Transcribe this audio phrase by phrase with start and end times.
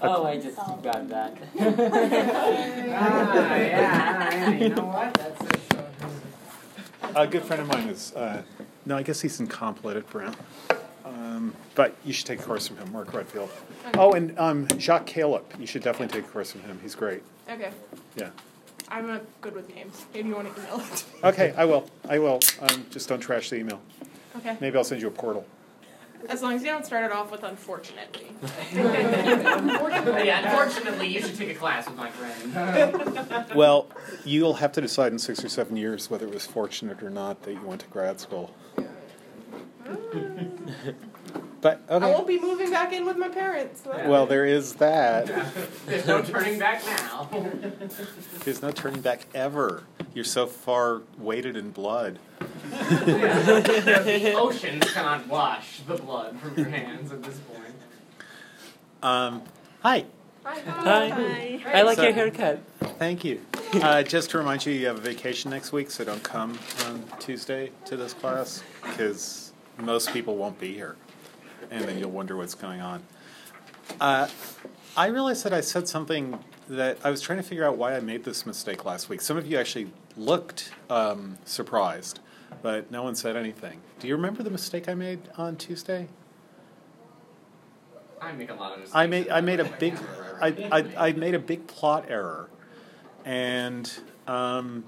[0.00, 1.36] Oh, I just got that.
[2.98, 5.12] Ah, yeah, yeah, you know what?
[5.14, 5.70] That's it.
[7.14, 8.42] A good friend of mine is, uh,
[8.84, 10.34] no, I guess he's in comp lit at Brown.
[11.04, 13.50] Um, but you should take a course from him, Mark Redfield.
[13.94, 15.54] Oh, and um, Jacques Khalip.
[15.58, 16.78] You should definitely take a course from him.
[16.82, 17.22] He's great.
[17.50, 17.70] Okay.
[18.16, 18.30] Yeah.
[18.88, 20.06] I'm not good with names.
[20.14, 21.04] Maybe you want to email it.
[21.24, 21.88] Okay, I will.
[22.08, 22.40] I will.
[22.60, 23.80] Um, just don't trash the email.
[24.36, 24.56] Okay.
[24.60, 25.46] Maybe I'll send you a portal.
[26.28, 28.26] As long as you don't start it off with unfortunately.
[28.74, 33.46] yeah, unfortunately, you should take a class with my friend.
[33.54, 33.88] Well,
[34.24, 37.42] you'll have to decide in six or seven years whether it was fortunate or not
[37.42, 38.54] that you went to grad school.
[41.60, 43.82] But I won't be moving back in with my parents.
[43.82, 45.26] so Well, there is that.
[45.86, 47.28] There's no turning back now.
[48.44, 49.84] There's no turning back ever.
[50.14, 52.18] You're so far weighted in blood.
[52.70, 57.74] the oceans cannot wash the blood from your hands at this point.
[59.02, 59.42] Um,
[59.82, 60.04] hi.
[60.44, 60.60] Hi.
[61.08, 61.60] Hi.
[61.78, 62.60] I like So- your haircut.
[62.98, 63.40] Thank you.
[63.74, 67.02] Uh, just to remind you, you have a vacation next week, so don't come on
[67.18, 70.96] Tuesday to this class because most people won't be here,
[71.70, 73.02] and then you'll wonder what's going on.
[74.00, 74.28] Uh,
[74.96, 78.00] I realized that I said something that I was trying to figure out why I
[78.00, 79.20] made this mistake last week.
[79.20, 82.20] Some of you actually looked um, surprised,
[82.62, 83.80] but no one said anything.
[84.00, 86.08] Do you remember the mistake I made on Tuesday?
[88.20, 88.96] I make a lot of mistakes.
[88.96, 89.98] I made I made a big
[90.40, 90.48] I.
[90.72, 92.48] I, I made a big plot error,
[93.24, 93.90] and
[94.26, 94.84] um,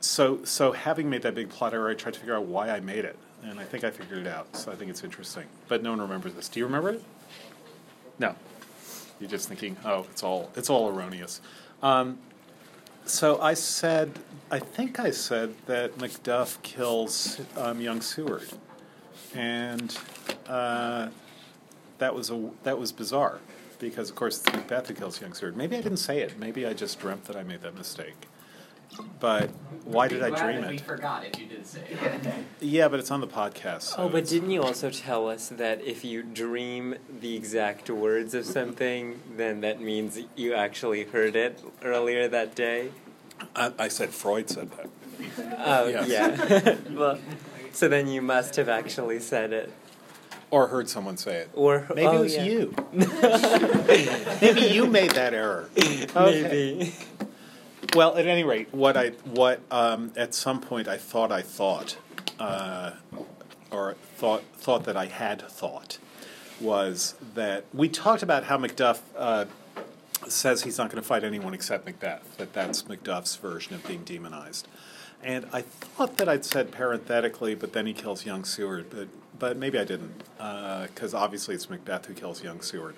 [0.00, 2.80] so so having made that big plot error, I tried to figure out why I
[2.80, 4.56] made it, and I think I figured it out.
[4.56, 6.48] So I think it's interesting, but no one remembers this.
[6.48, 7.04] Do you remember it?
[8.18, 8.34] No,
[9.20, 11.40] you're just thinking, oh, it's all it's all erroneous.
[11.82, 12.18] Um,
[13.06, 14.18] so I said,
[14.50, 18.48] I think I said that Macduff kills um, young Seward,
[19.34, 19.96] and
[20.48, 21.08] uh,
[21.98, 23.40] that was a that was bizarre
[23.78, 25.56] because of course it's Macbeth who kills young Seward.
[25.56, 26.38] Maybe I didn't say it.
[26.38, 28.28] Maybe I just dreamt that I made that mistake.
[29.20, 29.50] But
[29.84, 30.80] why did I dream that We it?
[30.82, 32.34] forgot if you did say it.
[32.60, 33.82] Yeah, but it's on the podcast.
[33.82, 37.90] so Oh, but it's- didn't you also tell us that if you dream the exact
[37.90, 42.90] words of something, then that means you actually heard it earlier that day?
[43.54, 44.88] I, I said Freud said that.
[45.58, 46.08] Oh, Yes.
[46.08, 46.76] yeah.
[46.96, 47.18] well,
[47.72, 49.72] so then you must have actually said it.
[50.50, 51.50] Or heard someone say it.
[51.54, 52.44] Or Maybe oh, it was yeah.
[52.44, 52.74] you.
[54.40, 55.68] Maybe you made that error.
[55.76, 56.12] Okay.
[56.14, 56.94] Maybe.
[57.94, 61.96] Well, at any rate, what I what um, at some point I thought I thought,
[62.40, 62.90] uh,
[63.70, 65.98] or thought thought that I had thought,
[66.60, 69.44] was that we talked about how Macduff uh,
[70.26, 72.36] says he's not going to fight anyone except Macbeth.
[72.38, 74.66] That that's Macduff's version of being demonized.
[75.22, 78.90] And I thought that I'd said parenthetically, but then he kills young Seward.
[78.90, 79.06] But
[79.38, 82.96] but maybe I didn't, because obviously it's Macbeth who kills young Seward.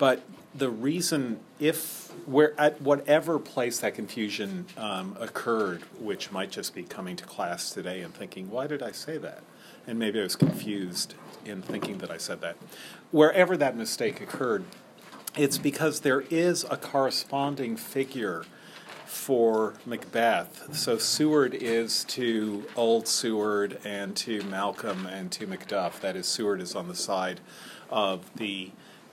[0.00, 0.22] But
[0.54, 6.84] the reason, if where at whatever place that confusion um, occurred, which might just be
[6.84, 9.42] coming to class today and thinking, why did I say that?
[9.86, 12.56] And maybe I was confused in thinking that I said that.
[13.10, 14.64] Wherever that mistake occurred,
[15.36, 18.44] it's because there is a corresponding figure
[19.04, 20.74] for Macbeth.
[20.74, 26.00] So Seward is to Old Seward and to Malcolm and to Macduff.
[26.00, 27.40] That is, Seward is on the side
[27.90, 28.70] of the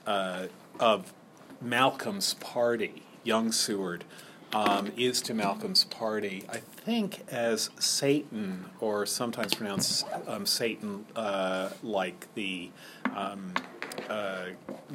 [0.08, 0.46] uh,
[0.80, 1.12] of
[1.60, 3.02] Malcolm's party.
[3.24, 4.04] Young Seward
[4.52, 6.44] um, is to Malcolm's party.
[6.48, 12.70] I think as Seyton, or sometimes pronounced um, Satan, uh, like the
[13.14, 13.52] um,
[14.08, 14.46] uh,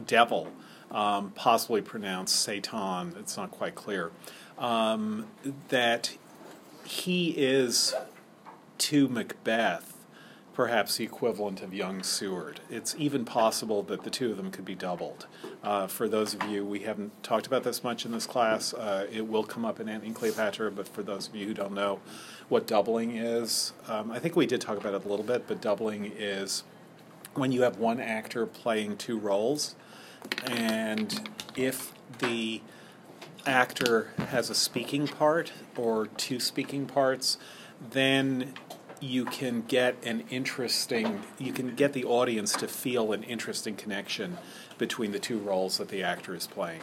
[0.08, 0.52] devil,
[0.92, 3.16] um, possibly pronounced Satan.
[3.20, 4.12] It's not quite clear.
[4.58, 5.28] Um,
[5.70, 6.16] that
[6.86, 7.94] he is
[8.78, 9.93] to Macbeth
[10.54, 12.62] perhaps the equivalent of young Seward.
[12.70, 15.26] It's even possible that the two of them could be doubled.
[15.64, 18.74] Uh, for those of you, we haven't talked about this much in this class.
[18.74, 21.74] Uh, it will come up in and Cleopatra, but for those of you who don't
[21.74, 22.00] know
[22.50, 25.60] what doubling is, um, I think we did talk about it a little bit, but
[25.60, 26.64] doubling is
[27.34, 29.76] when you have one actor playing two roles,
[30.46, 32.62] and if the
[33.46, 37.38] actor has a speaking part or two speaking parts,
[37.92, 38.54] then
[39.04, 44.38] you can get an interesting, you can get the audience to feel an interesting connection
[44.78, 46.82] between the two roles that the actor is playing.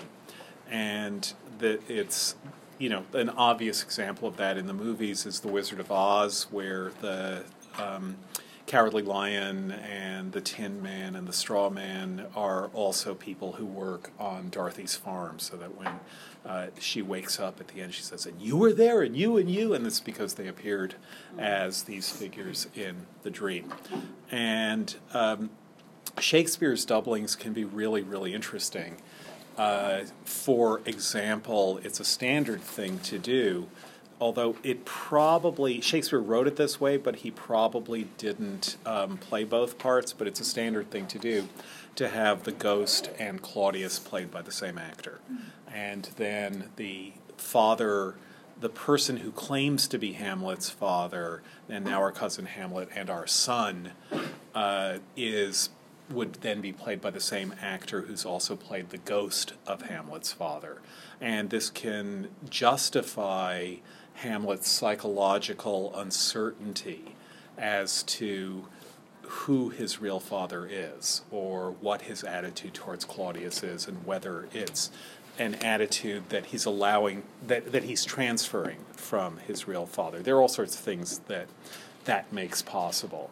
[0.70, 2.36] And that it's,
[2.78, 6.46] you know, an obvious example of that in the movies is The Wizard of Oz,
[6.50, 7.44] where the
[7.78, 8.16] um,
[8.66, 14.10] Cowardly Lion and the Tin Man and the Straw Man are also people who work
[14.18, 16.00] on Dorothy's farm, so that when
[16.44, 19.36] uh, she wakes up at the end, she says, "And you were there, and you
[19.36, 20.94] and you," and it's because they appeared
[21.38, 23.72] as these figures in the dream.
[24.30, 25.50] And um,
[26.18, 28.96] Shakespeare's doublings can be really, really interesting.
[29.58, 33.68] Uh, for example, it's a standard thing to do,
[34.18, 39.76] although it probably, Shakespeare wrote it this way, but he probably didn't um, play both
[39.78, 41.48] parts, but it's a standard thing to do
[41.96, 45.20] to have the ghost and Claudius played by the same actor.
[45.72, 48.14] And then the father,
[48.60, 53.26] the person who claims to be Hamlet's father, and now our cousin Hamlet and our
[53.26, 53.92] son,
[54.54, 55.70] uh, is
[56.10, 60.32] would then be played by the same actor who's also played the ghost of Hamlet's
[60.32, 60.78] father.
[61.20, 63.76] And this can justify
[64.14, 67.14] Hamlet's psychological uncertainty
[67.56, 68.66] as to
[69.30, 74.90] who his real father is or what his attitude towards Claudius is and whether it's
[75.38, 80.20] an attitude that he's allowing that, that he's transferring from his real father.
[80.20, 81.46] There are all sorts of things that
[82.06, 83.30] that makes possible.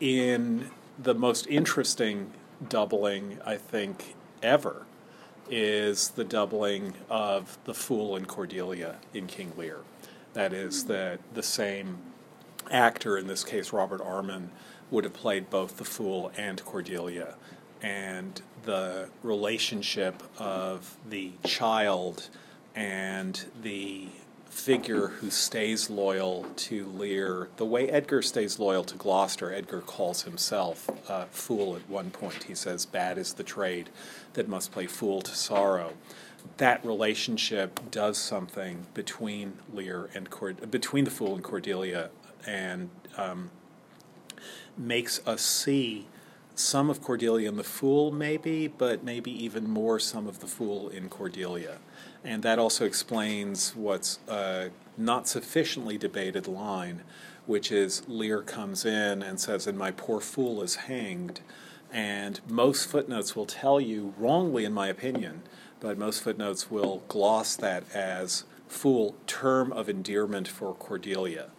[0.00, 2.32] In the most interesting
[2.68, 4.86] doubling, I think, ever
[5.48, 9.78] is the doubling of the Fool and Cordelia in King Lear.
[10.32, 11.98] That is, that the same
[12.70, 14.50] actor, in this case Robert Armin,
[14.90, 17.34] would have played both the Fool and Cordelia.
[17.82, 22.28] And the relationship of the child
[22.74, 24.08] and the
[24.56, 30.22] figure who stays loyal to Lear, the way Edgar stays loyal to Gloucester, Edgar calls
[30.22, 32.44] himself a fool at one point.
[32.44, 33.90] He says, Bad is the trade
[34.32, 35.92] that must play fool to sorrow.
[36.56, 42.10] That relationship does something between Lear and Cord- between the fool and Cordelia,
[42.46, 42.88] and
[43.18, 43.50] um,
[44.78, 46.06] makes us see
[46.54, 50.88] some of Cordelia in the fool, maybe, but maybe even more some of the fool
[50.88, 51.78] in Cordelia.
[52.24, 57.02] And that also explains what's a not sufficiently debated line,
[57.44, 61.40] which is Lear comes in and says, And my poor fool is hanged.
[61.92, 65.42] And most footnotes will tell you, wrongly in my opinion,
[65.78, 71.50] but most footnotes will gloss that as fool, term of endearment for Cordelia.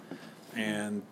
[0.55, 1.03] And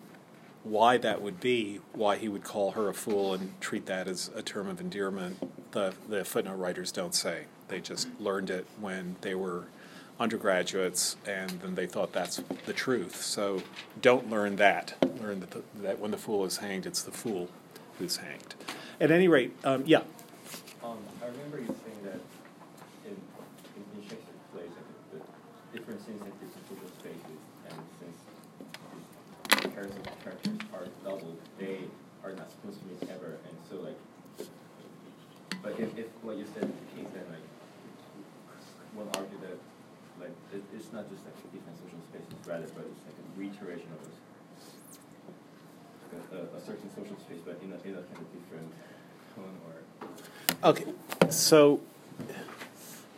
[0.68, 4.30] why that would be, why he would call her a fool and treat that as
[4.34, 5.36] a term of endearment,
[5.72, 7.44] the, the footnote writers don't say.
[7.68, 9.66] They just learned it when they were
[10.18, 13.22] undergraduates and then they thought that's the truth.
[13.22, 13.62] So
[14.02, 14.94] don't learn that.
[15.20, 17.48] Learn that, the, that when the fool is hanged, it's the fool
[17.98, 18.54] who's hanged.
[19.00, 20.02] At any rate, um, yeah.
[20.82, 22.20] Um, I remember you saying that
[23.04, 24.70] in, in, in Shakespeare's plays,
[25.12, 25.22] that
[25.72, 31.84] the different scenes have different social spaces, and since the characters, characters are doubled, they
[32.24, 34.00] are not supposed to meet ever, and so like,
[35.62, 37.44] but if, if what you said is the case, then like,
[38.96, 39.60] one argue that
[40.16, 43.26] like it, it's not just like a different social spaces, rather, but it's like a
[43.36, 44.00] reiteration of
[46.08, 48.72] like a, a, certain social space, but in a, in a kind of different
[49.36, 49.84] tone or.
[50.70, 50.88] Okay,
[51.28, 51.80] so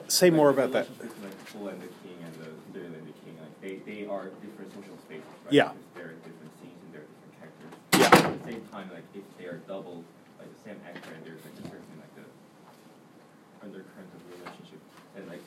[0.09, 0.89] say more about that.
[0.99, 4.97] Like the and the King and the the King, like they, they are different social
[5.05, 5.53] spaces, right?
[5.53, 5.71] Yeah.
[5.71, 7.73] Because there are different scenes and there are different characters.
[7.99, 8.27] Yeah.
[8.27, 10.05] At the same time, like if they are doubled,
[10.39, 14.81] like the same actor, and there's like a certain like the undercurrent of relationship,
[15.17, 15.41] and like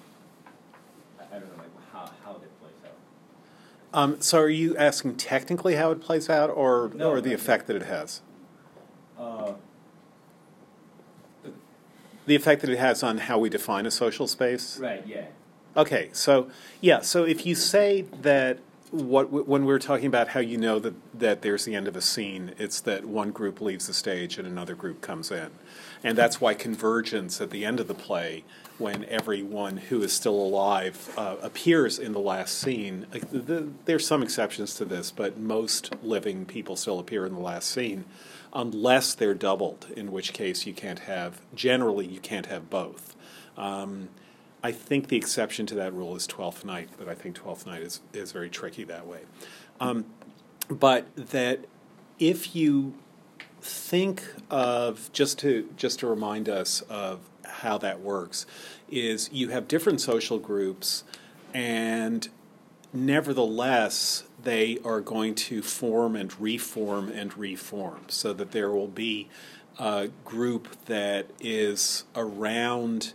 [1.19, 3.97] I, I don't know, like how how that plays out.
[3.99, 7.67] Um, so are you asking technically how it plays out or, No, or the effect
[7.67, 8.21] that it has?
[9.19, 9.53] Uh,
[12.27, 14.77] The effect that it has on how we define a social space?
[14.77, 15.05] right.
[15.05, 15.25] Yeah.
[15.75, 16.49] Okay, so
[16.81, 18.59] yeah, so if you say that
[18.91, 22.01] what when we're talking about how you know that that there's the end of a
[22.01, 25.49] scene, it's that one group leaves the stage and another group comes in,
[26.03, 28.43] and that's why convergence at the end of the play,
[28.77, 33.05] when everyone who is still alive uh, appears in the last scene.
[33.13, 37.39] uh, the, there's some exceptions to this, but most living people still appear in the
[37.39, 38.03] last scene,
[38.53, 43.15] unless they're doubled, in which case you can't have generally you can't have both.
[43.55, 44.09] Um,
[44.63, 47.81] I think the exception to that rule is Twelfth Night, but I think Twelfth Night
[47.81, 49.21] is, is very tricky that way.
[49.79, 50.05] Um,
[50.69, 51.65] but that
[52.19, 52.93] if you
[53.61, 58.45] think of just to just to remind us of how that works
[58.89, 61.03] is you have different social groups
[61.53, 62.29] and
[62.93, 69.27] nevertheless they are going to form and reform and reform so that there will be
[69.79, 73.13] a group that is around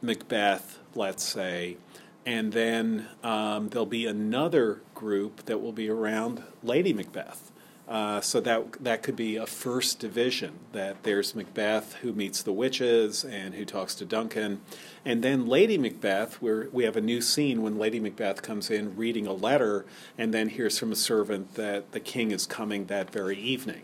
[0.00, 1.76] Macbeth, let's say,
[2.24, 7.50] and then um, there'll be another group that will be around Lady Macbeth.
[7.88, 10.52] Uh, so that that could be a first division.
[10.72, 14.60] That there's Macbeth who meets the witches and who talks to Duncan,
[15.04, 18.96] and then Lady Macbeth, where we have a new scene when Lady Macbeth comes in
[18.96, 19.84] reading a letter,
[20.16, 23.82] and then hears from a servant that the king is coming that very evening.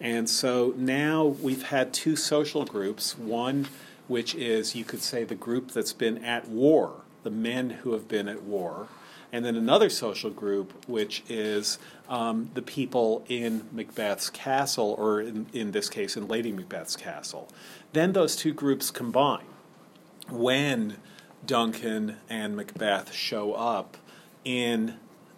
[0.00, 3.16] And so now we've had two social groups.
[3.16, 3.68] One,
[4.08, 8.08] which is, you could say, the group that's been at war, the men who have
[8.08, 8.88] been at war.
[9.32, 15.46] And then another social group, which is um, the people in Macbeth's castle, or in,
[15.52, 17.48] in this case, in Lady Macbeth's castle.
[17.92, 19.44] Then those two groups combine.
[20.28, 20.96] When
[21.44, 23.96] Duncan and Macbeth show up
[24.44, 24.94] in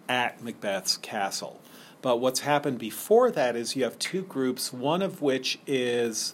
[0.07, 1.59] at Macbeth's castle.
[2.01, 6.33] But what's happened before that is you have two groups, one of which is,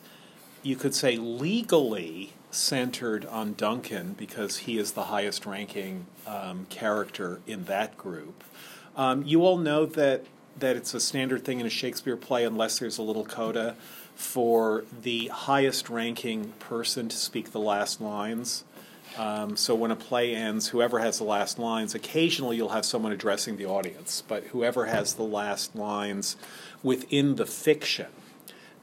[0.66, 7.40] you could say, legally centered on Duncan because he is the highest ranking um, character
[7.46, 8.44] in that group.
[8.96, 10.26] Um, you all know that,
[10.58, 13.76] that it's a standard thing in a Shakespeare play, unless there's a little coda,
[14.16, 18.64] for the highest ranking person to speak the last lines.
[19.18, 23.12] Um, so when a play ends, whoever has the last lines, occasionally you'll have someone
[23.12, 26.38] addressing the audience, but whoever has the last lines
[26.82, 28.08] within the fiction,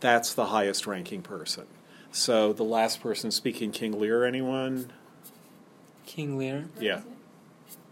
[0.02, 1.64] that's the highest ranking person.
[2.10, 4.92] So the last person speaking King Lear, anyone?
[6.04, 6.66] King Lear.
[6.78, 7.00] Yeah.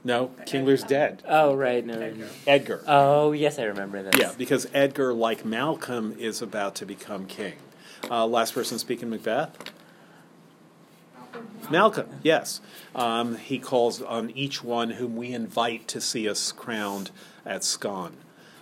[0.02, 1.22] No, King Lear's dead.
[1.26, 2.12] Oh right, no.
[2.46, 2.82] Edgar.
[2.86, 4.14] Oh yes, I remember this.
[4.18, 7.54] Yeah, because Edgar, like Malcolm, is about to become king.
[8.10, 9.72] Uh, last person speaking Macbeth?
[11.70, 12.60] Malcolm, yes.
[12.94, 17.10] Um, he calls on each one whom we invite to see us crowned
[17.46, 18.16] at Scone.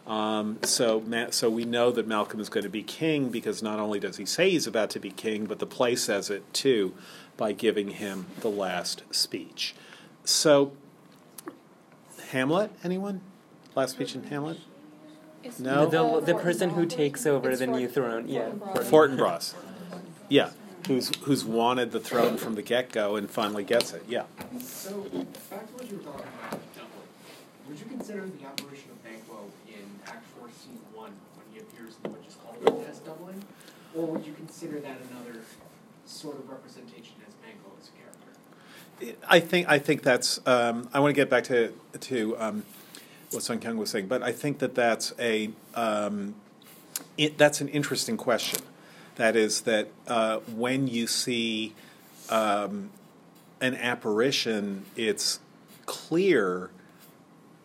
[0.09, 3.79] Um, so, Ma- so we know that Malcolm is going to be king because not
[3.79, 6.95] only does he say he's about to be king, but the play says it too
[7.37, 9.75] by giving him the last speech.
[10.25, 10.73] So,
[12.31, 13.21] Hamlet, anyone?
[13.75, 14.59] Last speech in Hamlet?
[15.59, 15.87] No?
[15.87, 18.29] The, the person who takes over the new throne.
[18.29, 18.51] Yeah.
[18.75, 19.55] Fortinbras.
[20.29, 20.51] Yeah,
[20.87, 24.05] who's who's wanted the throne from the get go and finally gets it.
[24.09, 24.25] Yeah.
[24.61, 24.93] So,
[25.51, 26.61] back to what you were talking about,
[27.69, 31.95] Would you consider the apparition of Banquo in Act 4, Scene 1, when he appears
[32.05, 33.43] in what is called as doubling?
[33.99, 35.41] Or would you consider that another
[36.07, 39.19] sort of representation as Banquo as a character?
[39.29, 40.39] I think I think that's.
[40.47, 42.65] Um, I want to get back to to um,
[43.33, 46.37] what Sun Kyung was saying, but I think that that's a um,
[47.17, 48.61] it, that's an interesting question.
[49.17, 51.75] That is that uh, when you see
[52.31, 52.91] um,
[53.61, 55.41] an apparition, it's
[55.87, 56.71] clear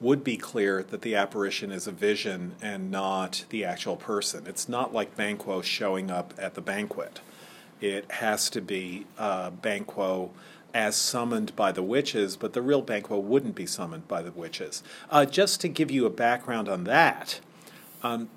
[0.04, 4.46] would be clear that the apparition is a vision and not the actual person.
[4.46, 7.22] It's not like Banquo showing up at the banquet.
[7.80, 10.32] It has to be uh, Banquo
[10.74, 14.84] as summoned by the witches, but the real Banquo wouldn't be summoned by the witches.
[15.10, 17.40] Uh, just to give you a background on that,
[18.02, 18.28] um,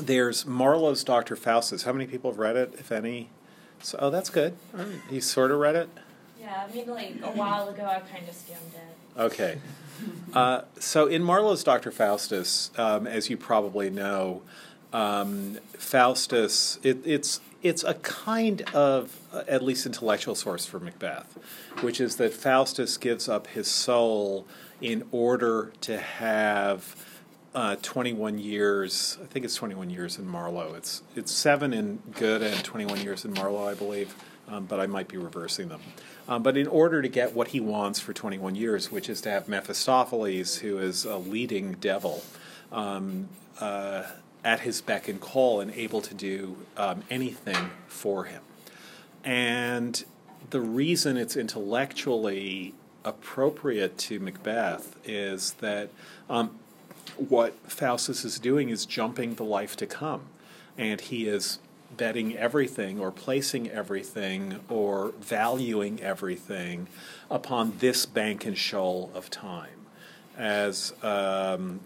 [0.00, 1.34] there's Marlowe's Dr.
[1.34, 1.82] Faustus.
[1.82, 3.28] How many people have read it, if any?
[3.80, 4.56] So, oh, that's good.
[5.10, 5.88] You sort of read it?
[6.40, 9.01] Yeah, I mean, like a while ago I kind of skimmed it.
[9.16, 9.58] Okay.
[10.32, 11.90] Uh, so in Marlowe's Dr.
[11.90, 14.42] Faustus, um, as you probably know,
[14.92, 21.38] um, Faustus, it, it's it's a kind of uh, at least intellectual source for Macbeth,
[21.80, 24.46] which is that Faustus gives up his soul
[24.80, 26.96] in order to have
[27.54, 29.18] uh, 21 years.
[29.22, 30.74] I think it's 21 years in Marlowe.
[30.74, 34.14] It's it's seven in Goethe and 21 years in Marlowe, I believe,
[34.48, 35.80] um, but I might be reversing them.
[36.28, 39.30] Um, but in order to get what he wants for 21 years, which is to
[39.30, 42.22] have Mephistopheles, who is a leading devil,
[42.70, 43.28] um,
[43.60, 44.04] uh,
[44.44, 48.42] at his beck and call and able to do um, anything for him.
[49.24, 50.04] And
[50.50, 52.74] the reason it's intellectually
[53.04, 55.90] appropriate to Macbeth is that
[56.28, 56.58] um,
[57.16, 60.22] what Faustus is doing is jumping the life to come.
[60.78, 61.58] And he is
[61.96, 66.88] betting everything or placing everything or valuing everything
[67.30, 69.86] upon this bank and shoal of time.
[70.36, 71.80] As um,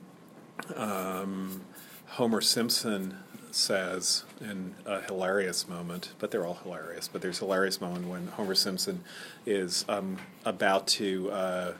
[0.75, 1.63] um,
[2.07, 3.19] Homer Simpson
[3.51, 8.29] says in a hilarious moment, but they're all hilarious, but there's a hilarious moment when
[8.29, 9.03] Homer Simpson
[9.45, 11.31] is um, about to.
[11.31, 11.73] Uh,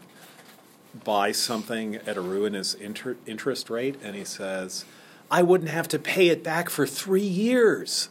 [1.05, 4.85] buy something at a ruinous inter- interest rate, and he says,
[5.31, 8.09] I wouldn't have to pay it back for three years.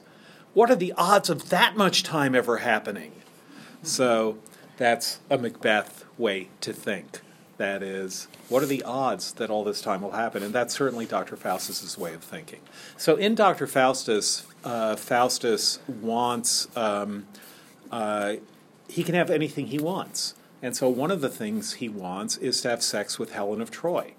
[0.55, 3.11] What are the odds of that much time ever happening?
[3.83, 4.37] So
[4.77, 7.19] that's a Macbeth way to think.
[7.57, 10.41] That is, what are the odds that all this time will happen?
[10.43, 11.35] And that's certainly Dr.
[11.35, 12.61] Faustus's way of thinking.
[12.95, 13.67] So in Dr.
[13.67, 17.27] Faustus, uh, Faustus wants, um,
[17.91, 18.35] uh,
[18.87, 20.35] he can have anything he wants.
[20.61, 23.71] And so one of the things he wants is to have sex with Helen of
[23.71, 24.13] Troy.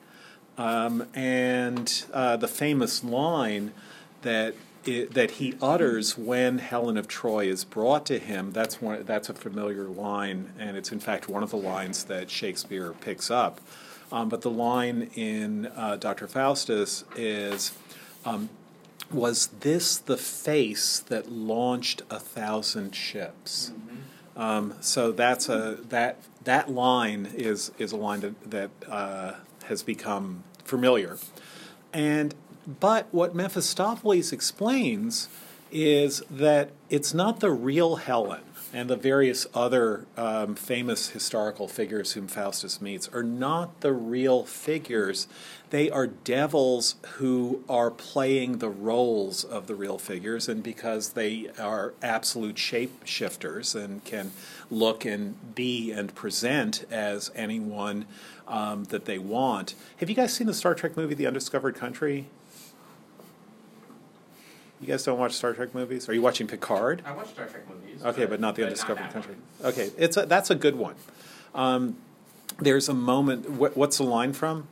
[0.59, 3.73] Um, and uh, the famous line
[4.21, 4.55] that
[4.89, 9.29] i that he utters when Helen of Troy is brought to him, that's, one, that's
[9.29, 13.61] a familiar line, and it's in fact one of the lines that Shakespeare picks up.
[14.13, 16.29] Um, but the line in uh, Dr.
[16.29, 17.73] Faustus is
[18.25, 18.49] um,
[19.11, 23.73] was this the face that launched a thousand ships?
[24.37, 29.83] Um, so that's a that that line is is a line that that uh, has
[29.83, 31.19] become familiar,
[31.93, 32.35] and
[32.67, 35.29] but what Mephistopheles explains
[35.71, 38.43] is that it's not the real Helen
[38.73, 44.45] and the various other um, famous historical figures whom Faustus meets are not the real
[44.45, 45.29] figures.
[45.71, 51.49] They are devils who are playing the roles of the real figures, and because they
[51.59, 54.33] are absolute shapeshifters and can
[54.71, 58.05] look and be and present as anyone
[58.47, 59.75] um, that they want.
[59.99, 62.27] Have you guys seen the Star Trek movie, The Undiscovered Country?
[64.81, 66.09] You guys don't watch Star Trek movies?
[66.09, 67.03] Are you watching Picard?
[67.07, 68.05] I watch Star Trek movies.
[68.05, 69.35] Okay, but not the but Undiscovered that Country.
[69.61, 69.73] one.
[69.73, 70.95] Okay, it's a, that's a good one.
[71.55, 71.97] Um,
[72.59, 73.49] there's a moment.
[73.51, 74.67] What, what's the line from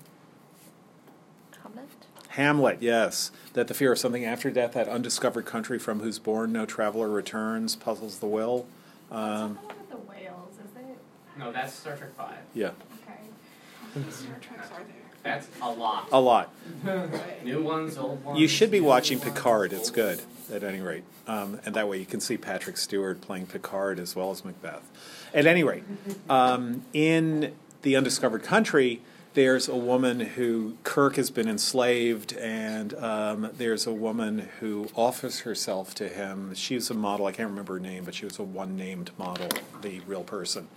[1.62, 1.88] Hamlet?
[2.28, 2.78] Hamlet?
[2.82, 6.66] Yes, that the fear of something after death, that undiscovered country from whose bourne no
[6.66, 8.66] traveler returns, puzzles the will.
[9.10, 10.98] Um, Something with the whales, is it?
[11.38, 12.36] No, that's Star Trek Five.
[12.54, 12.70] yeah,
[13.96, 14.10] Okay.
[14.10, 14.86] Star Treks are there.
[15.24, 16.08] That's a lot.
[16.12, 16.52] a lot.
[17.44, 18.38] New ones, old ones.
[18.38, 19.72] You should be watching Picard.
[19.72, 20.20] It's good,
[20.52, 21.02] at any rate.
[21.26, 24.82] Um, and that way you can see Patrick Stewart playing Picard as well as Macbeth.
[25.32, 25.82] At any rate,
[26.28, 29.00] um, in The Undiscovered Country,
[29.32, 35.40] there's a woman who, Kirk has been enslaved, and um, there's a woman who offers
[35.40, 36.54] herself to him.
[36.54, 39.48] She's a model, I can't remember her name, but she was a one named model,
[39.82, 40.68] the real person,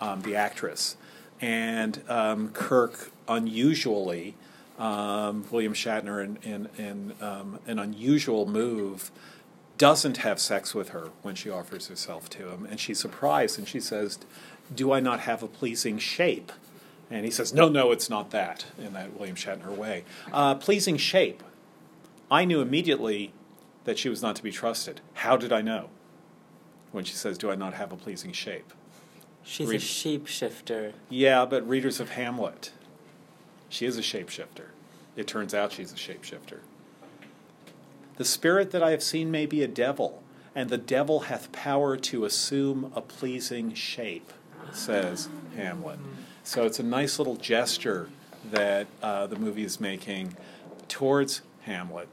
[0.00, 0.96] um, the actress.
[1.42, 4.34] And um, Kirk, unusually,
[4.78, 9.10] um, William Shatner, in, in, in um, an unusual move,
[9.78, 12.66] doesn't have sex with her when she offers herself to him.
[12.68, 14.18] And she's surprised and she says,
[14.74, 16.52] Do I not have a pleasing shape?
[17.10, 20.04] And he says, No, no, it's not that, in that William Shatner way.
[20.32, 21.42] Uh, pleasing shape.
[22.30, 23.32] I knew immediately
[23.84, 25.00] that she was not to be trusted.
[25.14, 25.88] How did I know?
[26.92, 28.72] When she says, Do I not have a pleasing shape?
[29.42, 30.92] She's Read- a shapeshifter.
[31.08, 32.72] Yeah, but readers of Hamlet,
[33.70, 34.66] she is a shapeshifter.
[35.16, 36.58] It turns out she's a shapeshifter.
[38.16, 40.22] The spirit that I have seen may be a devil,
[40.54, 44.30] and the devil hath power to assume a pleasing shape,
[44.72, 45.98] says Hamlet.
[46.44, 48.10] So it's a nice little gesture
[48.50, 50.36] that uh, the movie is making
[50.88, 52.08] towards Hamlet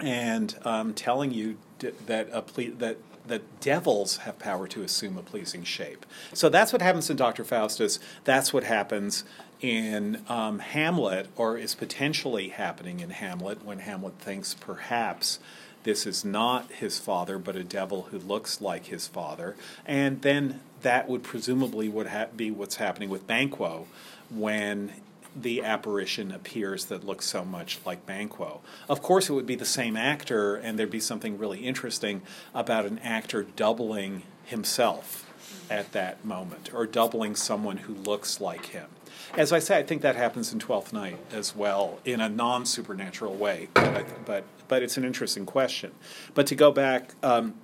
[0.00, 5.22] and um, telling you d- that ple- that that devils have power to assume a
[5.22, 6.04] pleasing shape.
[6.32, 7.44] So that's what happens in Dr.
[7.44, 8.00] Faustus.
[8.24, 9.24] That's what happens
[9.60, 15.38] in um, Hamlet, or is potentially happening in Hamlet when Hamlet thinks perhaps
[15.82, 20.60] this is not his father, but a devil who looks like his father, and then
[20.82, 23.86] that would presumably would ha- be what's happening with Banquo
[24.30, 24.92] when
[25.34, 28.60] the apparition appears that looks so much like Banquo.
[28.88, 32.22] Of course, it would be the same actor, and there'd be something really interesting
[32.54, 35.26] about an actor doubling himself
[35.70, 38.88] at that moment, or doubling someone who looks like him.
[39.36, 42.66] As I say, I think that happens in Twelfth Night as well, in a non
[42.66, 45.92] supernatural way, but, but, but it's an interesting question.
[46.34, 47.54] But to go back um,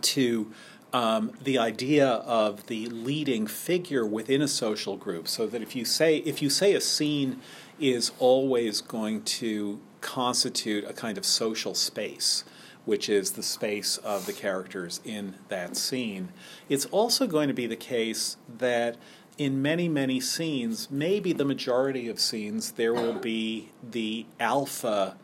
[0.00, 0.52] to
[0.92, 5.84] um, the idea of the leading figure within a social group, so that if you
[5.84, 7.40] say if you say a scene
[7.80, 12.44] is always going to constitute a kind of social space,
[12.84, 16.28] which is the space of the characters in that scene,
[16.68, 18.96] it's also going to be the case that
[19.44, 25.16] in many many scenes, maybe the majority of scenes, there will be the alpha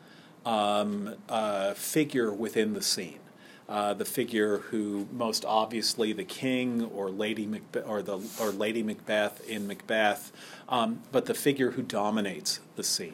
[0.44, 3.20] um, uh, figure within the scene
[3.68, 8.82] uh, the figure who most obviously the king or Lady Macbeth or the or Lady
[8.82, 10.32] Macbeth in Macbeth,
[10.68, 13.12] um, but the figure who dominates the scene,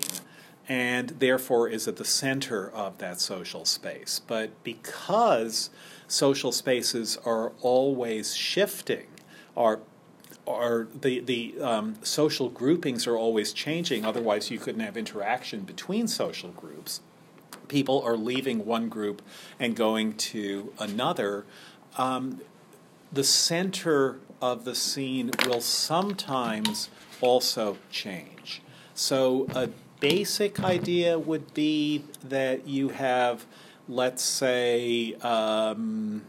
[0.69, 4.21] and therefore is at the center of that social space.
[4.25, 5.71] But because
[6.07, 9.07] social spaces are always shifting,
[9.57, 9.81] are
[10.47, 14.05] are the the um, social groupings are always changing.
[14.05, 17.01] Otherwise, you couldn't have interaction between social groups
[17.69, 19.23] people are leaving one group
[19.59, 21.45] and going to another,
[21.97, 22.41] um,
[23.13, 26.89] the center of the scene will sometimes
[27.21, 28.63] also change.
[28.95, 29.69] So, a
[30.01, 33.47] basic idea would be that you have,
[33.89, 36.23] let's say, um,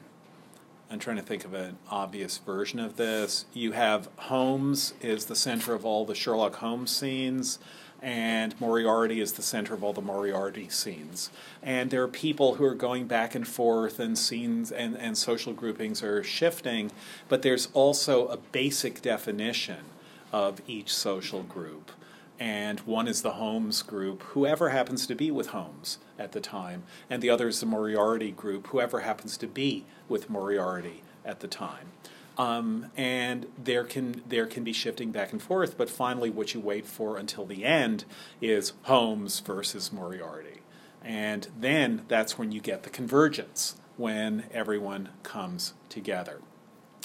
[0.95, 3.43] I'm trying to think of an obvious version of this.
[3.53, 7.59] You have Holmes is the center of all the Sherlock Holmes scenes,
[8.01, 11.31] and Moriarty is the center of all the Moriarty scenes.
[11.61, 15.51] And there are people who are going back and forth, and scenes and, and social
[15.51, 16.93] groupings are shifting,
[17.27, 19.83] but there's also a basic definition
[20.31, 21.91] of each social group.
[22.39, 26.83] and one is the Holmes group, whoever happens to be with Holmes at the time,
[27.09, 31.47] and the other is the Moriarty group, whoever happens to be with Moriarty at the
[31.47, 31.91] time.
[32.37, 36.59] Um, and there can there can be shifting back and forth, but finally, what you
[36.59, 38.03] wait for until the end
[38.41, 40.59] is Holmes versus Moriarty,
[41.01, 46.41] and then that's when you get the convergence when everyone comes together.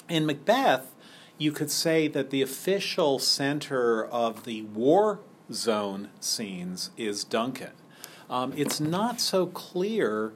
[0.09, 0.93] In Macbeth,
[1.37, 5.19] you could say that the official center of the war
[5.51, 7.71] zone scenes is Duncan.
[8.29, 10.33] Um, it's not so clear,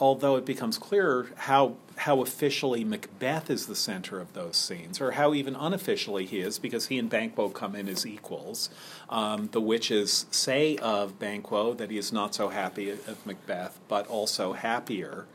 [0.00, 5.12] although it becomes clearer, how how officially Macbeth is the center of those scenes, or
[5.12, 8.70] how even unofficially he is, because he and Banquo come in as equals.
[9.08, 14.06] Um, the witches say of Banquo that he is not so happy of Macbeth, but
[14.08, 15.26] also happier.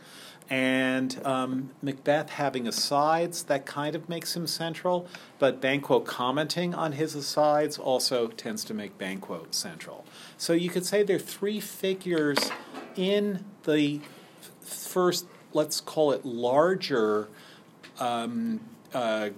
[0.50, 5.08] And um, Macbeth having asides, that kind of makes him central,
[5.40, 10.06] but Banquo commenting on his asides also tends to make Banquo central.
[10.38, 12.38] So you could say there are three figures
[12.96, 14.02] in the
[14.62, 15.26] first,
[15.58, 17.28] let's call it larger,
[18.00, 18.60] um,
[18.94, 19.30] uh,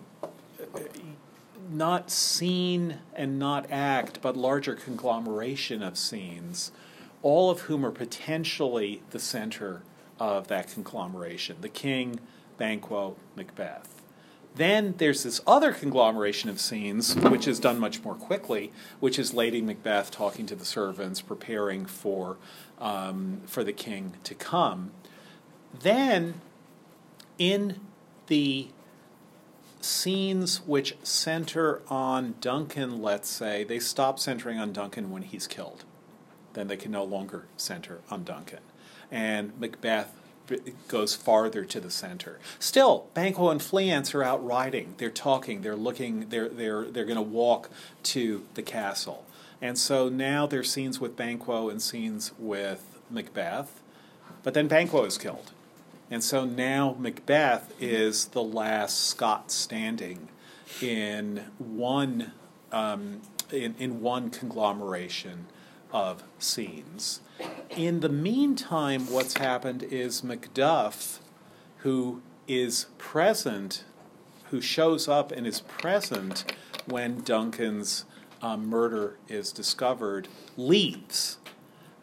[1.72, 6.74] not scene and not act, but larger conglomeration of scenes,
[7.24, 9.82] all of whom are potentially the center
[10.20, 12.20] of that conglomeration the king,
[12.58, 14.02] Banquo, Macbeth.
[14.56, 19.34] Then there's this other conglomeration of scenes, which is done much more quickly, which is
[19.34, 22.36] Lady Macbeth talking to the servants, preparing for,
[22.78, 24.92] um, for the king to come.
[25.78, 26.42] Then,
[27.38, 27.80] in
[28.28, 28.68] the
[29.82, 35.84] scenes which center on Duncan, let's say, they stop centering on Duncan when he's killed.
[36.54, 38.60] Then they can no longer center on Duncan
[39.12, 40.16] and Macbeth
[40.88, 42.40] goes farther to the center.
[42.58, 44.96] Still, Banquo and Fleance are out riding.
[44.98, 45.62] They're talking.
[45.62, 46.30] They're looking.
[46.30, 47.70] They're they're they're going to walk
[48.04, 49.26] to the castle.
[49.62, 53.82] And so now there's scenes with Banquo and scenes with Macbeth,
[54.42, 55.52] but then Banquo is killed.
[56.12, 60.30] And so now Macbeth is the last Scot standing
[60.82, 62.32] in one
[62.72, 65.48] um, in, in one conglomeration
[65.92, 67.22] of scenes.
[67.70, 71.20] In the meantime, what's happened is Macduff,
[71.78, 73.84] who is present,
[74.52, 76.54] who shows up and is present
[76.86, 78.06] when Duncan's
[78.42, 81.38] um, murder is discovered, leaves.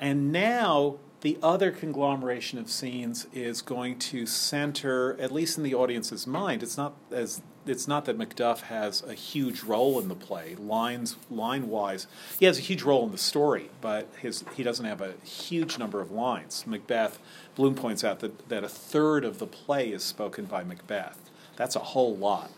[0.00, 5.74] And now the other conglomeration of scenes is going to center, at least in the
[5.74, 10.14] audience's mind, it's not as it's not that Macduff has a huge role in the
[10.14, 12.06] play, lines line wise.
[12.38, 15.80] He has a huge role in the story, but his he doesn't have a huge
[15.80, 16.64] number of lines.
[16.64, 17.18] Macbeth,
[17.56, 21.18] Bloom points out that, that a third of the play is spoken by Macbeth.
[21.56, 22.52] That's a whole lot.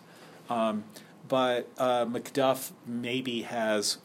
[0.50, 0.84] Um,
[1.26, 3.96] but uh, Macduff maybe has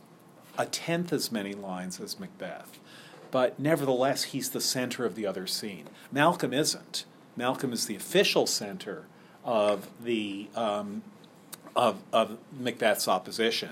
[0.57, 2.79] a tenth as many lines as Macbeth
[3.33, 5.85] but nevertheless, he's the center of the other scene.
[6.11, 7.03] Malcolm isn't.
[7.35, 9.05] Malcolm is the official center
[9.43, 11.01] of the um,
[11.75, 13.71] of, of Macbeth's opposition,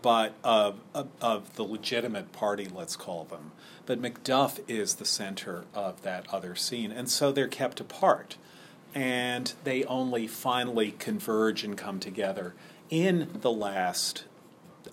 [0.00, 3.52] but of, of, of the legitimate party, let's call them.
[3.84, 8.38] But Macduff is the center of that other scene, and so they're kept apart,
[8.94, 12.54] and they only finally converge and come together
[12.88, 14.24] in the last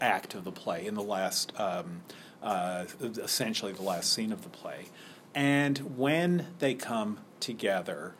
[0.02, 1.58] act of the play, in the last.
[1.58, 2.02] Um,
[2.44, 4.86] uh, essentially the last scene of the play.
[5.34, 8.16] And when they come together,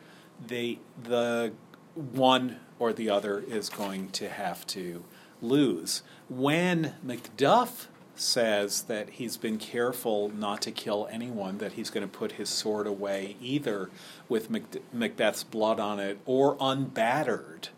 [0.46, 1.52] they the
[1.94, 5.04] one or the other is going to have to
[5.42, 6.02] lose.
[6.28, 12.18] When Macduff says that he's been careful not to kill anyone, that he's going to
[12.18, 13.90] put his sword away either
[14.28, 14.50] with
[14.92, 17.68] Macbeth's blood on it or unbattered,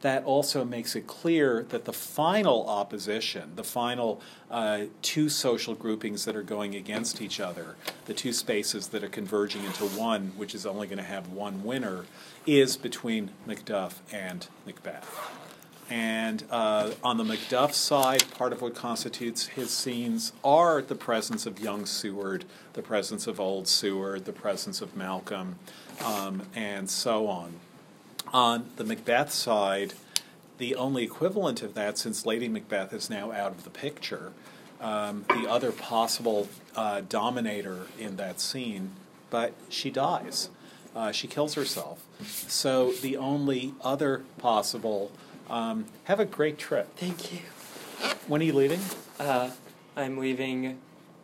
[0.00, 6.24] that also makes it clear that the final opposition, the final uh, two social groupings
[6.24, 10.54] that are going against each other, the two spaces that are converging into one, which
[10.54, 12.06] is only going to have one winner,
[12.46, 15.30] is between Macduff and Macbeth.
[15.90, 21.46] And uh, on the Macduff side, part of what constitutes his scenes are the presence
[21.46, 25.58] of young Seward, the presence of old Seward, the presence of Malcolm,
[26.04, 27.54] um, and so on.
[28.32, 29.94] On the Macbeth side,
[30.58, 34.32] the only equivalent of that, since Lady Macbeth is now out of the picture,
[34.80, 38.92] um, the other possible uh, dominator in that scene,
[39.30, 40.48] but she dies.
[40.94, 42.04] Uh, she kills herself.
[42.48, 45.10] So the only other possible.
[45.48, 46.96] Um, have a great trip.
[46.96, 47.40] Thank you.
[48.28, 48.80] When are you leaving?
[49.18, 49.50] Uh,
[49.96, 50.78] I'm leaving.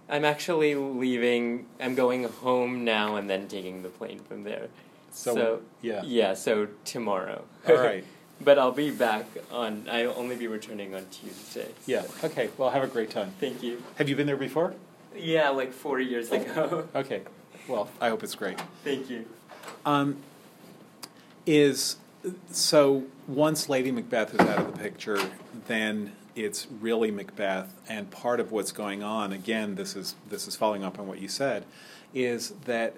[0.08, 1.66] I'm actually leaving.
[1.80, 4.68] I'm going home now and then taking the plane from there.
[5.16, 6.02] So, So, yeah.
[6.05, 7.42] Yeah, so tomorrow.
[7.66, 8.05] All right.
[8.40, 9.87] but I'll be back on.
[9.90, 11.68] I'll only be returning on Tuesday.
[11.87, 12.05] Yeah.
[12.22, 12.50] Okay.
[12.59, 13.33] Well, have a great time.
[13.40, 13.83] Thank you.
[13.96, 14.74] Have you been there before?
[15.16, 16.87] Yeah, like four years ago.
[16.94, 17.22] Okay.
[17.66, 18.61] Well, I hope it's great.
[18.85, 19.24] Thank you.
[19.85, 20.18] Um,
[21.46, 21.96] is
[22.50, 25.18] so once Lady Macbeth is out of the picture,
[25.66, 29.33] then it's really Macbeth, and part of what's going on.
[29.33, 31.64] Again, this is this is following up on what you said,
[32.14, 32.94] is that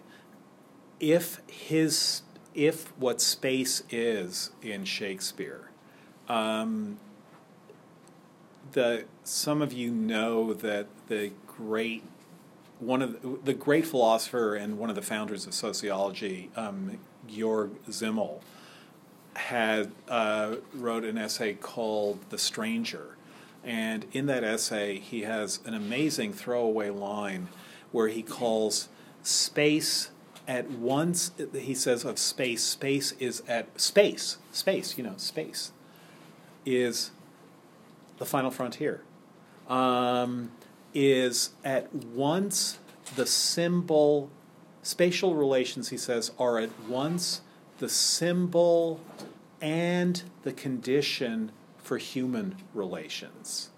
[1.01, 2.23] if his
[2.55, 5.71] if what space is in Shakespeare,
[6.29, 6.99] um,
[8.73, 12.03] the some of you know that the great
[12.81, 17.73] one of the, the great philosopher and one of the founders of sociology, um, Georg
[17.91, 18.43] Simmel,
[19.35, 23.17] had uh, wrote an essay called "The Stranger,"
[23.63, 27.49] and in that essay, he has an amazing throwaway line
[27.93, 28.89] where he calls
[29.23, 30.11] space
[30.49, 31.31] at once.
[31.55, 34.99] He says of space, space is at space, space.
[34.99, 35.71] You know, space
[36.67, 37.11] is
[38.17, 39.03] the final frontier.
[39.69, 40.51] Um,
[40.95, 42.79] is at once
[43.15, 44.31] the symbol,
[44.83, 47.43] spatial relations, he says, are at once
[47.79, 49.01] the symbol
[49.61, 53.71] and the condition for human relations.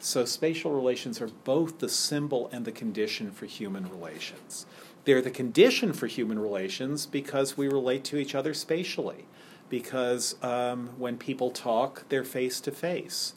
[0.00, 4.66] So, spatial relations are both the symbol and the condition for human relations.
[5.04, 9.26] They're the condition for human relations because we relate to each other spatially,
[9.68, 13.34] because um, when people talk, they're face to face,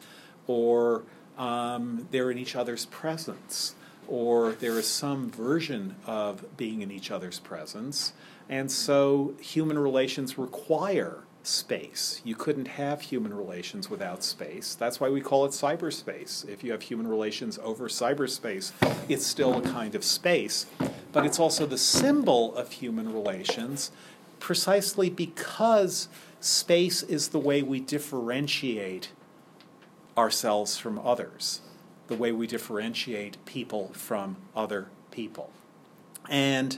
[0.47, 1.03] or
[1.37, 3.75] um, they're in each other's presence,
[4.07, 8.13] or there is some version of being in each other's presence.
[8.49, 12.21] And so human relations require space.
[12.23, 14.75] You couldn't have human relations without space.
[14.75, 16.47] That's why we call it cyberspace.
[16.47, 18.71] If you have human relations over cyberspace,
[19.07, 20.65] it's still a kind of space,
[21.17, 23.89] but it's also the symbol of human relations
[24.39, 29.09] precisely because space is the way we differentiate
[30.15, 31.61] ourselves from others,
[32.05, 35.49] the way we differentiate people from other people.
[36.29, 36.77] And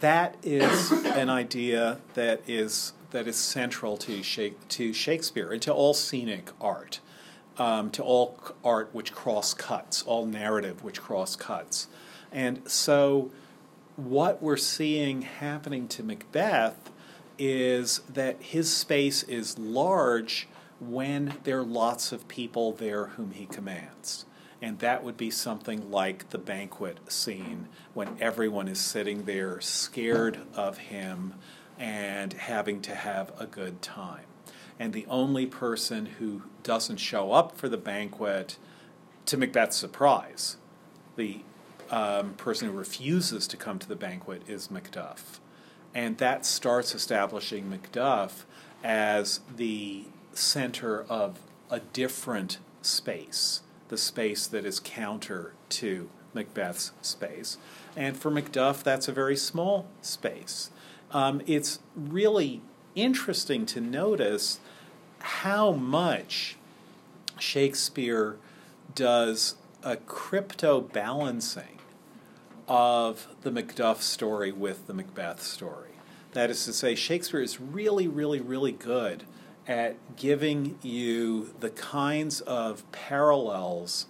[0.00, 4.20] that is an idea that is that is central to,
[4.50, 6.98] to Shakespeare and to all scenic art,
[7.56, 11.86] um, to all art which cross cuts, all narrative which cross cuts.
[12.32, 13.30] And so,
[13.96, 16.90] what we're seeing happening to Macbeth
[17.38, 20.48] is that his space is large
[20.80, 24.24] when there are lots of people there whom he commands.
[24.60, 30.40] And that would be something like the banquet scene when everyone is sitting there scared
[30.54, 31.34] of him
[31.78, 34.24] and having to have a good time.
[34.78, 38.58] And the only person who doesn't show up for the banquet,
[39.26, 40.56] to Macbeth's surprise,
[41.16, 41.40] the
[41.90, 45.38] um, person who refuses to come to the banquet is Macduff.
[45.94, 48.44] And that starts establishing Macduff
[48.84, 57.58] as the center of a different space, the space that is counter to Macbeth's space.
[57.96, 60.70] And for Macduff, that's a very small space.
[61.10, 62.60] Um, it's really
[62.94, 64.60] interesting to notice
[65.20, 66.56] how much
[67.38, 68.36] Shakespeare
[68.94, 71.77] does a crypto balancing
[72.68, 75.90] of the Macduff story with the Macbeth story.
[76.32, 79.24] That is to say, Shakespeare is really, really, really good
[79.66, 84.06] at giving you the kinds of parallels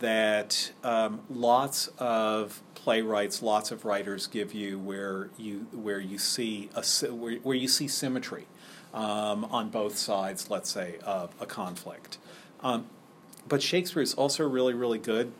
[0.00, 6.70] that um, lots of playwrights, lots of writers give you, where you where you see
[6.74, 8.46] a where, where you see symmetry
[8.94, 12.18] um, on both sides, let's say, of a conflict.
[12.60, 12.86] Um,
[13.46, 15.32] but Shakespeare is also really, really good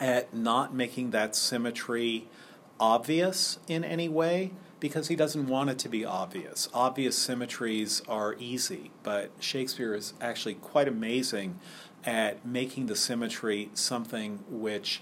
[0.00, 2.28] at not making that symmetry
[2.80, 6.68] obvious in any way because he doesn't want it to be obvious.
[6.74, 11.60] Obvious symmetries are easy, but Shakespeare is actually quite amazing
[12.04, 15.00] at making the symmetry something which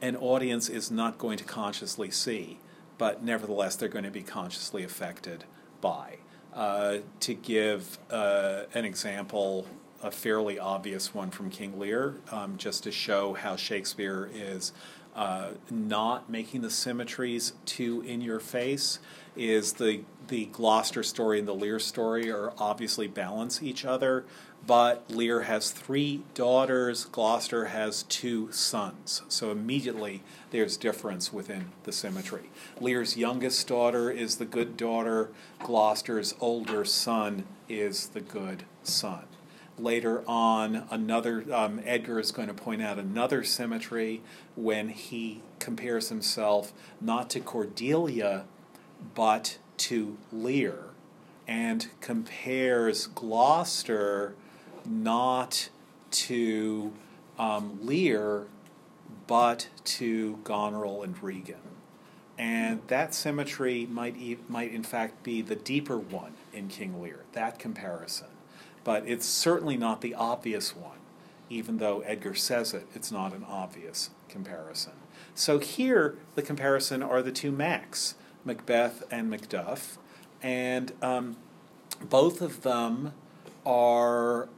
[0.00, 2.58] an audience is not going to consciously see,
[2.96, 5.44] but nevertheless they're going to be consciously affected
[5.82, 6.16] by.
[6.54, 9.66] Uh, to give uh, an example,
[10.02, 14.72] a fairly obvious one from King Lear, um, just to show how Shakespeare is
[15.14, 18.98] uh, not making the symmetries too in your face
[19.36, 24.24] is the the Gloucester story and the Lear story are obviously balance each other,
[24.64, 29.22] but Lear has three daughters, Gloucester has two sons.
[29.28, 32.50] So immediately there's difference within the symmetry.
[32.80, 39.24] Lear's youngest daughter is the good daughter, Gloucester's older son is the good son.
[39.80, 44.20] Later on, another um, Edgar is going to point out another symmetry
[44.54, 48.44] when he compares himself not to Cordelia,
[49.14, 50.84] but to Lear.
[51.48, 54.34] and compares Gloucester
[54.86, 55.68] not
[56.12, 56.92] to
[57.38, 58.46] um, Lear,
[59.26, 61.56] but to Goneril and Regan.
[62.38, 67.24] And that symmetry might, e- might in fact be the deeper one in King Lear,
[67.32, 68.28] that comparison.
[68.90, 70.98] But it's certainly not the obvious one,
[71.48, 74.94] even though Edgar says it, it's not an obvious comparison.
[75.32, 79.98] So here, the comparison are the two Macs, Macbeth and Macduff,
[80.42, 81.36] and um,
[82.02, 83.12] both of them
[83.64, 84.48] are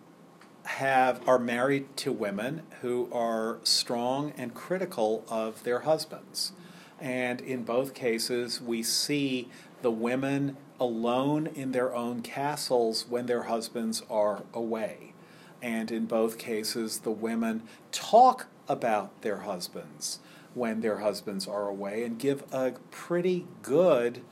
[0.65, 6.53] have are married to women who are strong and critical of their husbands.
[6.99, 9.51] And in both cases, we see
[9.83, 15.13] the women alone in their own castles when their husbands are away.
[15.61, 20.19] And in both cases, the women talk about their husbands
[20.55, 24.23] when their husbands are away and give a pretty good,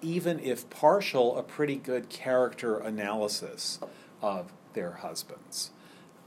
[0.00, 3.78] even if partial, a pretty good character analysis
[4.22, 5.70] of their husbands.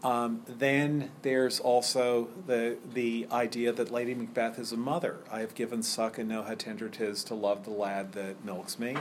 [0.04, 5.18] Um, then there's also the the idea that Lady Macbeth is a mother.
[5.30, 8.44] I have given suck and know how tender tender 'tis to love the lad that
[8.46, 8.96] milks me,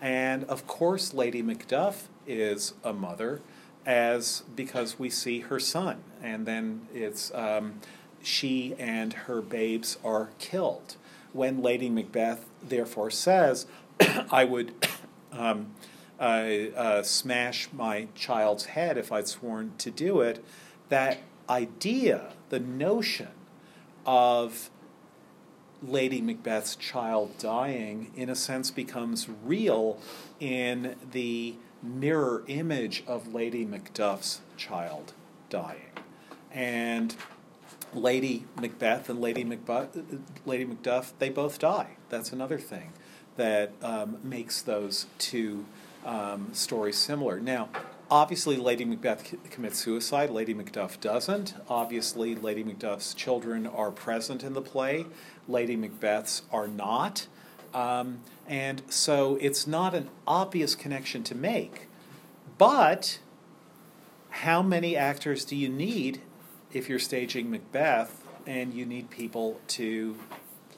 [0.00, 3.40] and of course Lady Macduff is a mother,
[3.84, 7.80] as because we see her son, and then it's um,
[8.22, 10.96] she and her babes are killed.
[11.32, 13.66] When Lady Macbeth therefore says,
[14.30, 14.74] "I would."
[15.32, 15.74] Um,
[16.18, 20.44] uh, uh, smash my child's head if I'd sworn to do it,
[20.88, 23.28] that idea, the notion
[24.04, 24.70] of
[25.82, 29.98] Lady Macbeth's child dying, in a sense, becomes real
[30.40, 35.12] in the mirror image of Lady Macduff's child
[35.50, 35.90] dying.
[36.50, 37.14] And
[37.92, 39.96] Lady Macbeth and Lady, Macbeth,
[40.44, 41.96] Lady Macduff, they both die.
[42.08, 42.92] That's another thing
[43.36, 45.66] that um, makes those two
[46.06, 47.40] um, stories similar.
[47.40, 47.68] Now,
[48.10, 50.30] obviously, Lady Macbeth c- commits suicide.
[50.30, 51.54] Lady Macduff doesn't.
[51.68, 55.06] Obviously, Lady Macduff's children are present in the play.
[55.48, 57.26] Lady Macbeth's are not.
[57.74, 61.88] Um, and so it's not an obvious connection to make.
[62.56, 63.18] But
[64.30, 66.22] how many actors do you need
[66.72, 70.16] if you're staging Macbeth and you need people to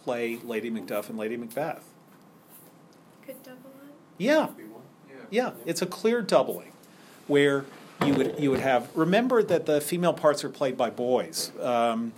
[0.02, 1.84] play Lady Macduff and Lady Macbeth?
[3.24, 3.94] Could double it.
[4.16, 4.48] Yeah,
[5.30, 6.72] yeah, it's a clear doubling,
[7.26, 7.64] where
[8.04, 8.88] you would you would have.
[8.96, 11.52] Remember that the female parts are played by boys.
[11.60, 12.12] Um,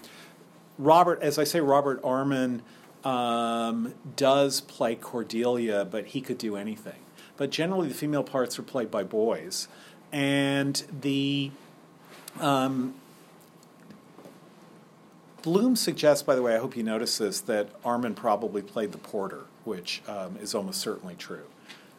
[0.79, 2.63] Robert, as I say, Robert Armin
[3.05, 7.01] um, does play Cordelia, but he could do anything.
[7.37, 9.69] But generally, the female parts are played by boys,
[10.13, 11.51] and the
[12.39, 12.95] um,
[15.43, 18.99] Bloom suggests, by the way, I hope you notice this, that Armin probably played the
[18.99, 21.45] porter, which um, is almost certainly true.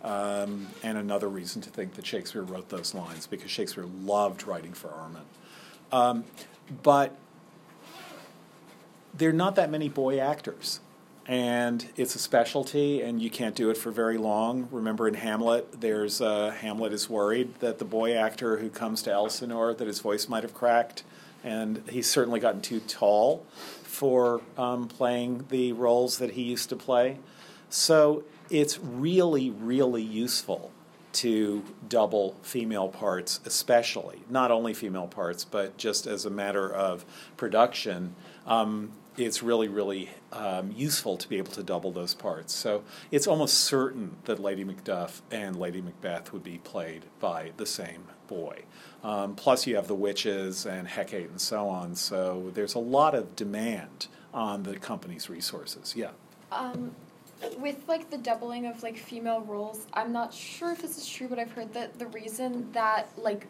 [0.04, 4.74] Um, and another reason to think that Shakespeare wrote those lines, because Shakespeare loved writing
[4.74, 5.22] for Armin.
[5.92, 6.24] Um,
[6.82, 7.16] but
[9.14, 10.80] there are not that many boy actors.
[11.28, 14.68] And it's a specialty, and you can't do it for very long.
[14.72, 19.12] Remember in Hamlet, there's uh, Hamlet is worried that the boy actor who comes to
[19.12, 21.04] Elsinore that his voice might have cracked,
[21.44, 23.46] and he's certainly gotten too tall
[23.84, 27.20] for um, playing the roles that he used to play.
[27.70, 30.72] So it's really, really useful
[31.14, 37.06] to double female parts, especially not only female parts, but just as a matter of
[37.38, 38.16] production.
[38.46, 42.54] Um, it's really, really um, useful to be able to double those parts.
[42.54, 47.66] So it's almost certain that Lady Macduff and Lady Macbeth would be played by the
[47.66, 48.64] same boy.
[49.04, 51.96] Um, plus, you have the witches and Hecate and so on.
[51.96, 55.94] So there's a lot of demand on the company's resources.
[55.96, 56.12] Yeah.
[56.52, 56.96] Um,
[57.58, 61.28] with like the doubling of like female roles, I'm not sure if this is true,
[61.28, 63.48] but I've heard that the reason that like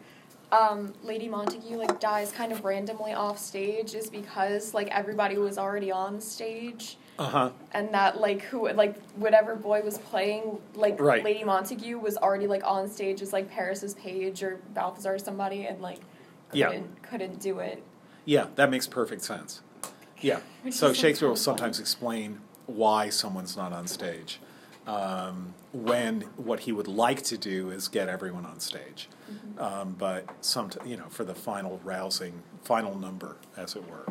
[0.50, 5.58] um, Lady Montague like dies kind of randomly off stage is because like everybody was
[5.58, 6.98] already on stage.
[7.18, 7.50] Uh huh.
[7.72, 11.22] And that like who like whatever boy was playing like Right.
[11.24, 15.66] Lady Montague was already like on stage as like Paris's page or Balthazar or somebody
[15.66, 15.98] and like
[16.52, 16.68] Yeah.
[16.68, 17.82] couldn't couldn't do it.
[18.24, 19.60] Yeah, that makes perfect sense.
[20.20, 20.40] Yeah.
[20.70, 24.40] So Shakespeare will sometimes explain why someone's not on stage.
[24.86, 29.08] Um, when what he would like to do is get everyone on stage,
[29.56, 34.06] um, but some you know for the final rousing final number, as it were.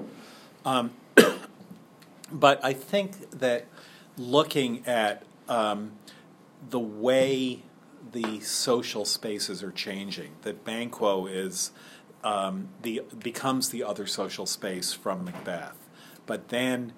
[0.66, 0.92] Um,
[2.32, 3.66] but I think that
[4.18, 5.92] looking at um,
[6.70, 7.64] the way
[8.14, 11.72] the social spaces are changing, that Banquo is
[12.24, 15.78] um, the becomes the other social space from Macbeth,
[16.26, 16.94] but then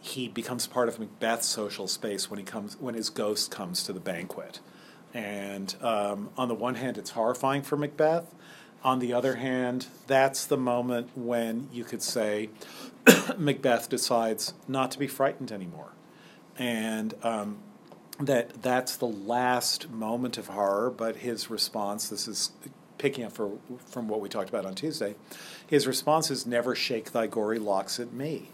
[0.00, 3.92] he becomes part of Macbeth's social space when he comes when his ghost comes to
[3.92, 4.60] the banquet.
[5.12, 8.34] And um, on the one hand, it's horrifying for Macbeth.
[8.82, 12.48] On the other hand, that's the moment when you could say
[13.36, 15.92] Macbeth decides not to be frightened anymore.
[16.56, 17.58] And um,
[18.18, 22.52] that that's the last moment of horror, but his response, this is
[22.98, 23.52] picking up for,
[23.86, 25.14] from what we talked about on Tuesday,
[25.66, 28.50] his response is never shake thy gory locks at me.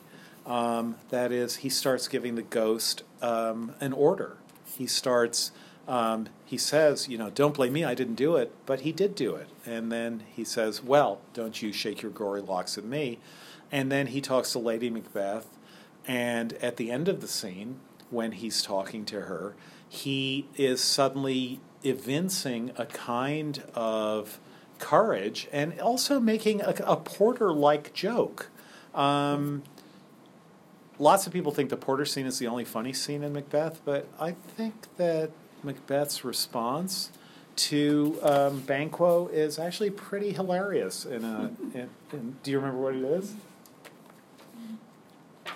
[0.46, 4.36] Um, that is, he starts giving the ghost um, an order.
[4.64, 5.50] He starts,
[5.88, 9.16] um, he says, you know, don't blame me, I didn't do it, but he did
[9.16, 9.48] do it.
[9.66, 13.18] And then he says, well, don't you shake your gory locks at me.
[13.72, 15.48] And then he talks to Lady Macbeth,
[16.06, 17.80] and at the end of the scene,
[18.10, 19.56] when he's talking to her,
[19.88, 24.38] he is suddenly evincing a kind of
[24.78, 28.50] courage and also making a, a Porter like joke.
[28.94, 29.64] Um,
[30.98, 34.06] lots of people think the Porter scene is the only funny scene in Macbeth, but
[34.18, 35.30] I think that
[35.62, 37.10] Macbeth's response
[37.56, 41.04] to um, Banquo is actually pretty hilarious.
[41.04, 43.34] In a, in, in, do you remember what it is?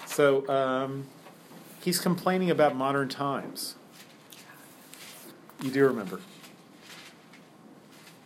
[0.06, 1.06] So um,
[1.82, 3.76] he's complaining about modern times.
[5.62, 6.20] You do remember?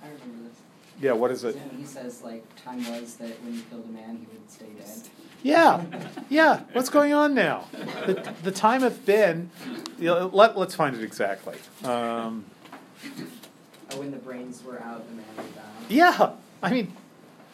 [0.02, 0.58] I remember this.
[1.00, 1.12] Yeah.
[1.12, 1.60] What is it?
[1.76, 5.10] He says like time was that when you killed a man, he would stay dead.
[5.44, 5.84] Yeah,
[6.30, 6.60] yeah.
[6.72, 7.66] What's going on now?
[8.06, 9.50] The, the time hath been.
[9.98, 11.56] You know, let Let's find it exactly.
[11.84, 12.46] Um,
[13.92, 15.60] Oh, when the brains were out, the man would die.
[15.90, 16.30] yeah,
[16.62, 16.96] I mean,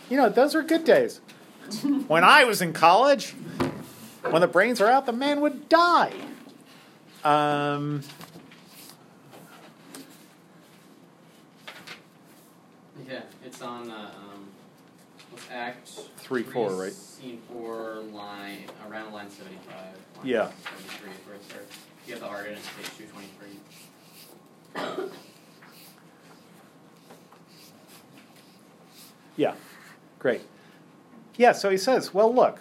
[0.09, 1.21] you know, those were good days.
[2.07, 3.33] When I was in college,
[4.31, 6.13] when the brains are out, the man would die.
[7.25, 8.03] Um,
[13.09, 14.30] Yeah, it's on uh, um, what's
[15.51, 16.93] Act Three, four, right?
[16.93, 19.95] Scene four, line around line seventy-five.
[20.19, 20.51] Line Yeah.
[20.65, 21.77] Seventy-three, where it starts.
[22.07, 23.59] You have the art in it's page two twenty-three.
[29.37, 29.55] Yeah,
[30.19, 30.43] great.
[31.37, 32.61] Yeah, so he says, well, look,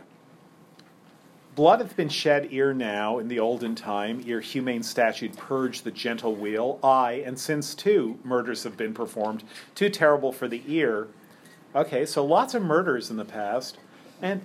[1.56, 5.92] blood hath been shed ere now in the olden time, ere humane statute purged the
[5.92, 6.80] gentle wheel.
[6.82, 9.44] Aye, and since too murders have been performed,
[9.76, 11.08] too terrible for the ear.
[11.76, 13.78] Okay, so lots of murders in the past,
[14.22, 14.42] and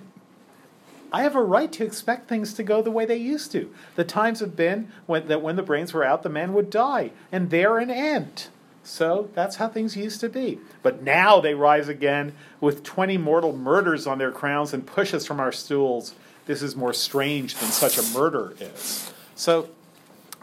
[1.11, 3.73] I have a right to expect things to go the way they used to.
[3.95, 7.11] The times have been when, that when the brains were out, the man would die,
[7.31, 8.47] and there an end.
[8.83, 10.59] So that's how things used to be.
[10.83, 15.25] But now they rise again with 20 mortal murders on their crowns and push us
[15.25, 16.13] from our stools.
[16.45, 19.11] This is more strange than such a murder is.
[19.33, 19.69] So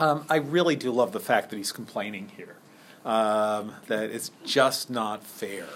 [0.00, 2.56] um, I really do love the fact that he's complaining here.
[3.04, 5.66] Um, that it's just not fair.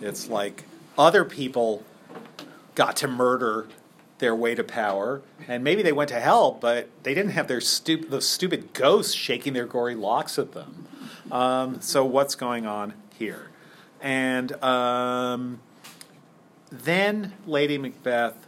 [0.00, 0.64] It's like
[0.96, 1.84] other people
[2.74, 3.66] got to murder
[4.18, 7.60] their way to power, and maybe they went to hell, but they didn't have their
[7.60, 10.86] stup- those stupid ghosts shaking their gory locks at them.
[11.30, 13.50] Um, so what's going on here?
[14.00, 15.60] And um,
[16.70, 18.46] then Lady Macbeth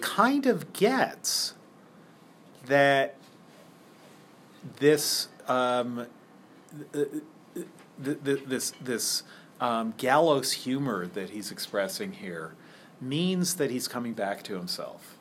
[0.00, 1.54] kind of gets
[2.66, 3.16] that
[4.78, 6.06] this um,
[6.92, 7.08] th-
[8.04, 9.22] th- th- this this
[9.62, 12.54] um, gallows humor that he's expressing here
[13.00, 15.16] means that he's coming back to himself.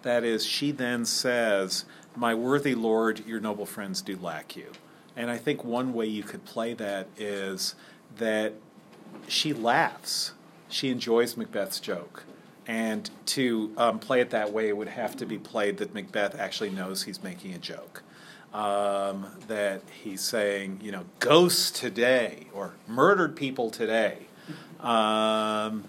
[0.00, 1.84] That is, she then says,
[2.16, 4.72] "My worthy lord, your noble friends do lack you."
[5.14, 7.74] And I think one way you could play that is
[8.16, 8.54] that
[9.28, 10.32] she laughs.
[10.70, 12.24] She enjoys Macbeth's joke.
[12.66, 16.38] And to um, play it that way, it would have to be played that Macbeth
[16.38, 18.02] actually knows he's making a joke.
[18.52, 24.26] Um, that he's saying, you know, ghosts today or murdered people today.
[24.78, 25.84] Um,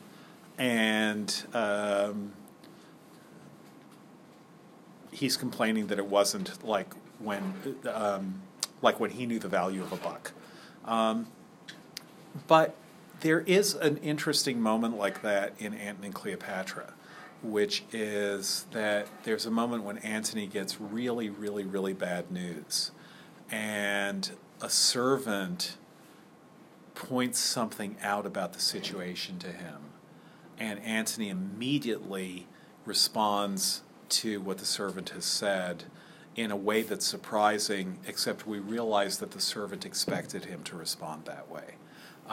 [0.58, 2.32] and um,
[5.12, 7.54] he's complaining that it wasn't like when
[7.92, 8.42] um,
[8.82, 10.32] like when he knew the value of a buck.
[10.86, 11.28] Um,
[12.48, 12.76] but
[13.22, 16.94] there is an interesting moment like that in Antony and Cleopatra,
[17.44, 22.92] which is that there's a moment when Antony gets really, really, really bad news,
[23.52, 24.32] and
[24.62, 25.78] a servant
[26.96, 29.82] points something out about the situation to him,
[30.58, 32.48] and Antony immediately
[32.86, 35.84] responds to what the servant has said
[36.36, 41.26] in a way that's surprising, except we realize that the servant expected him to respond
[41.26, 41.76] that way.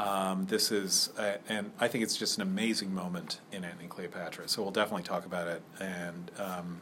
[0.01, 4.49] Um, this is, uh, and I think it's just an amazing moment in Antony Cleopatra.
[4.49, 6.81] So we'll definitely talk about it, and um,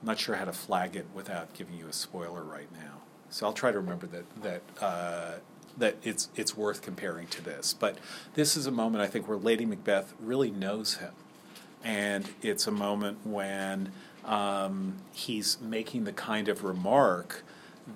[0.00, 3.02] I'm not sure how to flag it without giving you a spoiler right now.
[3.30, 5.32] So I'll try to remember that that uh,
[5.78, 7.72] that it's it's worth comparing to this.
[7.72, 7.98] But
[8.34, 11.12] this is a moment I think where Lady Macbeth really knows him,
[11.84, 13.92] and it's a moment when
[14.24, 17.44] um, he's making the kind of remark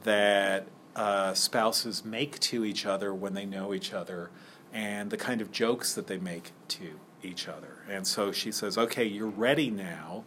[0.05, 0.68] that
[0.99, 4.30] uh, spouses make to each other when they know each other
[4.72, 7.76] and the kind of jokes that they make to each other.
[7.88, 10.24] And so she says, Okay, you're ready now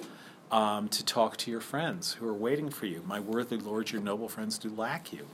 [0.50, 3.04] um, to talk to your friends who are waiting for you.
[3.06, 5.28] My worthy lord, your noble friends do lack you.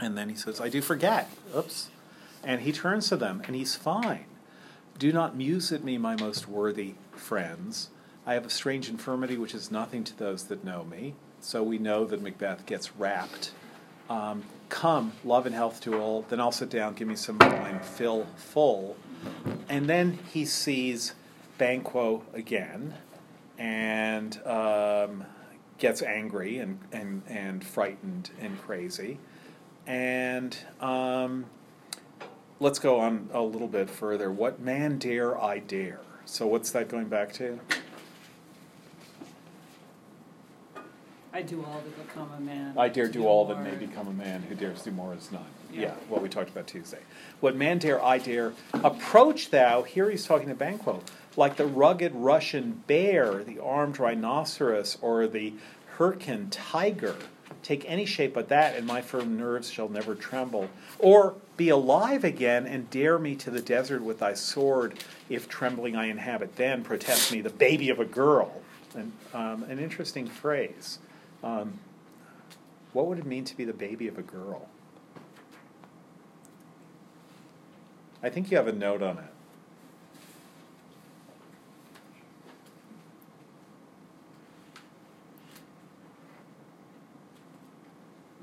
[0.00, 1.30] And then he says, I do forget.
[1.54, 1.90] Oops.
[2.42, 4.24] And he turns to them and he's fine.
[4.98, 7.90] Do not muse at me, my most worthy friends.
[8.26, 11.14] I have a strange infirmity which is nothing to those that know me.
[11.40, 13.52] So we know that Macbeth gets rapt.
[14.08, 16.22] Um, come, love and health to all.
[16.28, 18.96] Then I'll sit down, give me some wine, fill full.
[19.68, 21.14] And then he sees
[21.58, 22.94] Banquo again
[23.58, 25.24] and um,
[25.78, 29.18] gets angry and, and, and frightened and crazy.
[29.86, 31.46] And um,
[32.60, 34.30] let's go on a little bit further.
[34.30, 36.00] What man dare I dare?
[36.24, 37.60] So, what's that going back to?
[41.34, 42.74] I do all to become a man.
[42.78, 45.32] I dare to do all that may become a man who dares do more is
[45.32, 45.44] none.
[45.72, 45.80] Yeah.
[45.80, 45.94] Yeah.
[46.08, 47.00] what we talked about Tuesday.
[47.40, 49.82] What man dare I dare approach thou?
[49.82, 51.02] Here he's talking to Banquo,
[51.36, 55.54] like the rugged Russian bear, the armed rhinoceros, or the
[55.98, 57.16] Hyrcan tiger.
[57.64, 60.70] Take any shape but that, and my firm nerves shall never tremble.
[61.00, 65.96] Or be alive again, and dare me to the desert with thy sword, if trembling
[65.96, 66.54] I inhabit.
[66.54, 68.62] Then protest me, the baby of a girl.
[68.94, 71.00] And, um, an interesting phrase.
[71.44, 71.78] Um,
[72.94, 74.66] what would it mean to be the baby of a girl?
[78.22, 79.24] I think you have a note on it.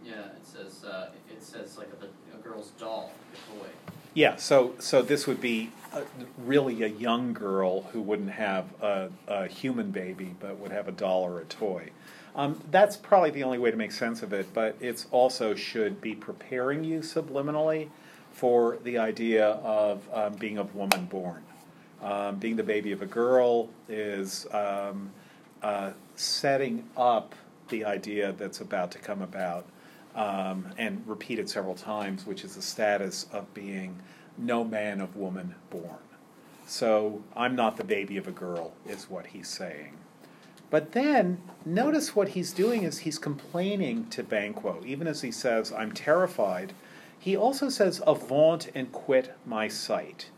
[0.06, 3.70] Yeah, it says uh, it says like a, a girl's doll, a toy.
[4.14, 6.04] Yeah, so so this would be uh
[6.38, 10.92] really a young girl who wouldn't have a, a human baby, but would have a
[10.92, 11.90] doll or a toy.
[12.36, 16.00] Um, that's probably the only way to make sense of it, but it's also should
[16.00, 17.90] be preparing you subliminally
[18.32, 21.44] for the idea of um, being of woman born.
[22.02, 25.12] Um, being the baby of a girl is um,
[25.62, 27.36] uh, setting up
[27.70, 29.66] the idea that's about to come about
[30.16, 34.00] um, and repeated several times, which is the status of being
[34.38, 35.98] no man of woman born.
[36.66, 39.98] So I'm not the baby of a girl, is what he's saying.
[40.72, 45.72] But then notice what he's doing is he's complaining to Banquo, even as he says,
[45.72, 46.74] I'm terrified.
[47.20, 50.30] He also says, Avaunt and quit my sight.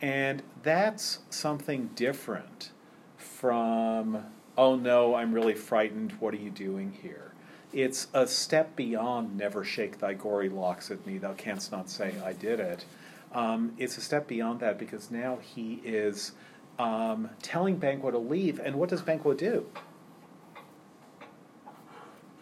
[0.00, 2.70] And that's something different
[3.16, 4.26] from,
[4.56, 7.32] oh no, I'm really frightened, what are you doing here?
[7.72, 12.14] It's a step beyond never shake thy gory locks at me, thou canst not say
[12.24, 12.84] I did it.
[13.32, 16.32] Um, it's a step beyond that because now he is
[16.78, 19.66] um, telling Banquo to leave, and what does Banquo do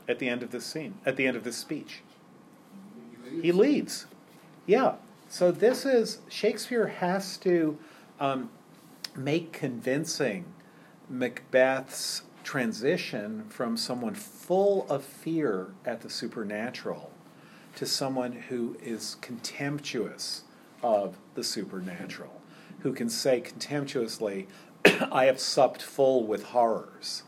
[0.08, 2.02] at the end of this scene, at the end of this speech?
[3.42, 4.06] He leaves.
[4.66, 4.94] Yeah.
[5.28, 7.76] So this is Shakespeare has to
[8.20, 8.50] um,
[9.16, 10.44] make convincing
[11.08, 17.10] Macbeth's transition from someone full of fear at the supernatural
[17.74, 20.44] to someone who is contemptuous
[20.82, 22.40] of the supernatural,
[22.80, 24.48] who can say contemptuously,
[25.10, 27.22] I have supped full with horrors.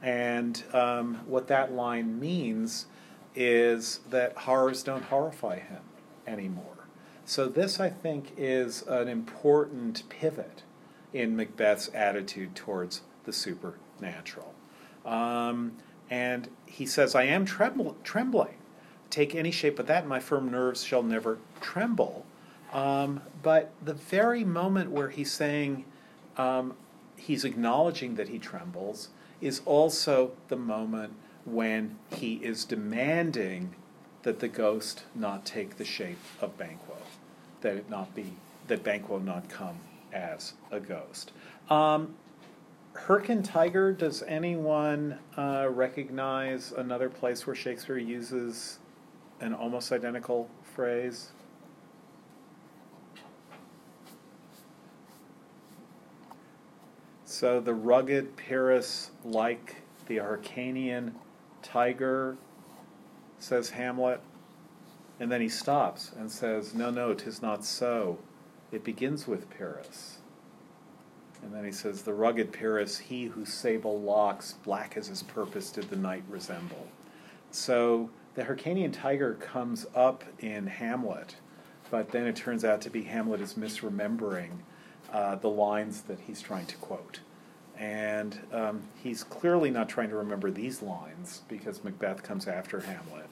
[0.00, 2.86] And um, what that line means
[3.34, 5.82] is that horrors don't horrify him
[6.26, 6.88] anymore.
[7.24, 10.64] So, this, I think, is an important pivot
[11.12, 14.52] in Macbeth's attitude towards the supernatural.
[15.04, 15.72] Um,
[16.10, 18.58] and he says, I am trembling.
[19.08, 22.26] Take any shape but that, my firm nerves shall never tremble.
[22.72, 25.84] Um, but the very moment where he's saying,
[26.36, 26.74] um,
[27.16, 29.08] he's acknowledging that he trembles,
[29.40, 31.14] is also the moment
[31.44, 33.74] when he is demanding
[34.22, 36.96] that the ghost not take the shape of Banquo,
[37.60, 38.32] that it not be
[38.68, 39.80] that Banquo not come
[40.12, 41.32] as a ghost.
[41.68, 42.14] Um,
[42.94, 48.78] Hyrcan Tiger, does anyone uh, recognize another place where Shakespeare uses
[49.40, 51.32] an almost identical phrase?
[57.42, 61.10] So the rugged Pyrrhus, like the Hyrcanian
[61.60, 62.36] tiger,
[63.40, 64.20] says Hamlet,
[65.18, 68.20] and then he stops and says, No, no, 'tis not so.
[68.70, 70.18] It begins with Pyrrhus.
[71.42, 75.72] And then he says, The rugged Pyrrhus, he whose sable locks, black as his purpose,
[75.72, 76.86] did the night resemble.
[77.50, 81.34] So the Hyrcanian tiger comes up in Hamlet,
[81.90, 84.58] but then it turns out to be Hamlet is misremembering
[85.12, 87.18] uh, the lines that he's trying to quote.
[87.78, 93.28] And um, he's clearly not trying to remember these lines because Macbeth comes after Hamlet.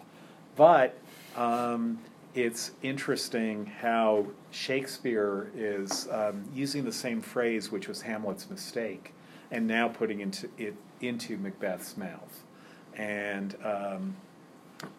[0.57, 0.99] But
[1.36, 1.99] um,
[2.34, 9.14] it's interesting how Shakespeare is um, using the same phrase, which was Hamlet's mistake,
[9.51, 12.43] and now putting into it into Macbeth's mouth.
[12.97, 14.16] And um,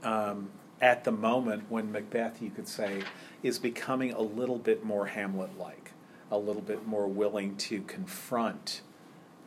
[0.04, 0.50] um,
[0.82, 3.04] at the moment when Macbeth, you could say,
[3.44, 5.92] is becoming a little bit more Hamlet like,
[6.32, 8.82] a little bit more willing to confront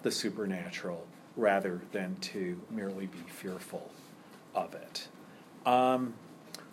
[0.05, 1.05] the supernatural
[1.37, 3.91] rather than to merely be fearful
[4.55, 5.09] of it.
[5.67, 6.15] Um,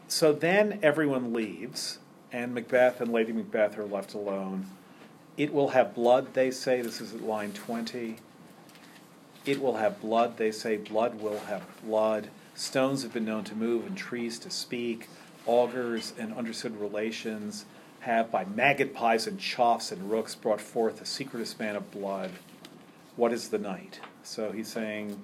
[0.07, 1.97] so then everyone leaves,
[2.31, 4.67] and Macbeth and Lady Macbeth are left alone.
[5.37, 6.81] It will have blood, they say.
[6.81, 8.17] This is at line 20.
[9.45, 10.77] It will have blood, they say.
[10.77, 12.29] Blood will have blood.
[12.53, 15.07] Stones have been known to move and trees to speak.
[15.47, 17.65] Augurs and understood relations
[18.01, 22.31] have, by maggot pies and choughs and rooks, brought forth a secret span of blood.
[23.15, 23.99] What is the night?
[24.23, 25.21] So he's saying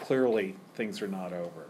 [0.00, 1.66] clearly things are not over.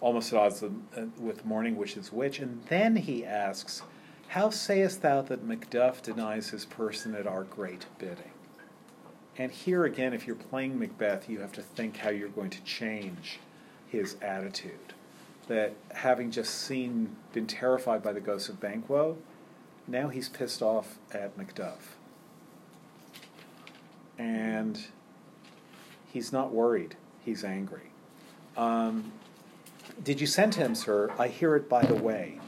[0.00, 0.70] Almost at odds uh,
[1.18, 2.38] with morning, which is which.
[2.38, 3.82] And then he asks,
[4.28, 8.32] How sayest thou that Macduff denies his person at our great bidding?
[9.36, 12.62] And here again, if you're playing Macbeth, you have to think how you're going to
[12.62, 13.40] change
[13.88, 14.92] his attitude.
[15.48, 19.16] That having just seen, been terrified by the ghost of Banquo,
[19.86, 21.96] now he's pissed off at Macduff.
[24.18, 24.80] And
[26.12, 27.90] he's not worried, he's angry.
[28.56, 29.12] Um,
[30.02, 31.12] did you send him, sir?
[31.18, 32.38] I hear it by the way.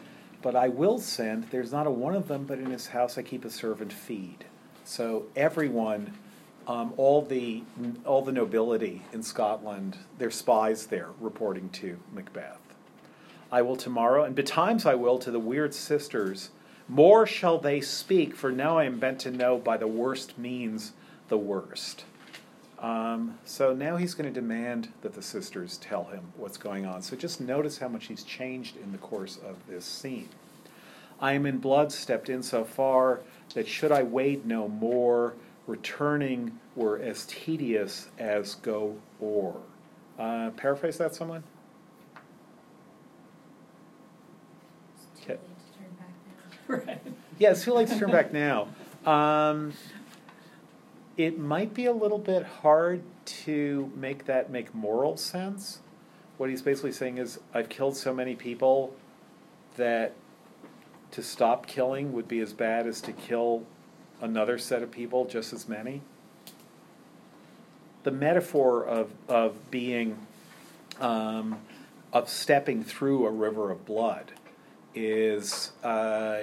[0.42, 3.22] But I will send, there's not a one of them, but in his house I
[3.22, 4.44] keep a servant feed.
[4.84, 6.16] So everyone
[6.66, 7.62] um, all the
[8.04, 12.58] all the nobility in Scotland, their spies there reporting to Macbeth.
[13.52, 16.50] I will tomorrow, and betimes I will to the weird sisters.
[16.88, 20.92] More shall they speak, for now I am bent to know by the worst means
[21.28, 22.04] the worst.
[22.78, 27.02] Um, so now he's going to demand that the sisters tell him what's going on.
[27.02, 30.28] So just notice how much he's changed in the course of this scene.
[31.20, 33.20] I am in blood, stepped in so far
[33.54, 35.34] that should I wade no more,
[35.66, 39.54] returning were as tedious as go o'er.
[40.18, 41.42] Uh, paraphrase that, someone?
[44.94, 46.76] It's too late to turn back now.
[46.86, 47.02] Right.
[47.38, 48.68] Yeah, it's too late to turn back now.
[49.06, 49.72] Um,
[51.16, 55.80] it might be a little bit hard to make that make moral sense.
[56.36, 58.94] What he's basically saying is, I've killed so many people
[59.76, 60.12] that
[61.12, 63.64] to stop killing would be as bad as to kill
[64.20, 66.02] another set of people just as many.
[68.02, 70.18] The metaphor of, of being,
[71.00, 71.58] um,
[72.12, 74.32] of stepping through a river of blood
[74.94, 76.42] is uh,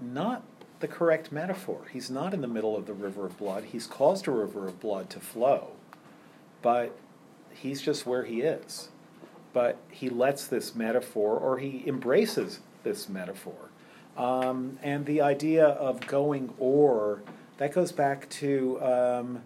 [0.00, 0.42] not
[0.80, 1.82] the correct metaphor.
[1.92, 3.64] He's not in the middle of the river of blood.
[3.64, 5.72] He's caused a river of blood to flow,
[6.62, 6.96] but
[7.52, 8.88] he's just where he is.
[9.52, 13.70] But he lets this metaphor, or he embraces this metaphor.
[14.16, 17.22] Um, and the idea of going or,
[17.58, 19.42] that goes back to um,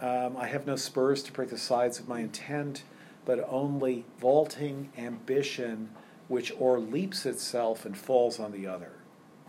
[0.00, 2.84] um, I have no spurs to break the sides of my intent,
[3.26, 5.90] but only vaulting ambition,
[6.28, 8.92] which or leaps itself and falls on the other.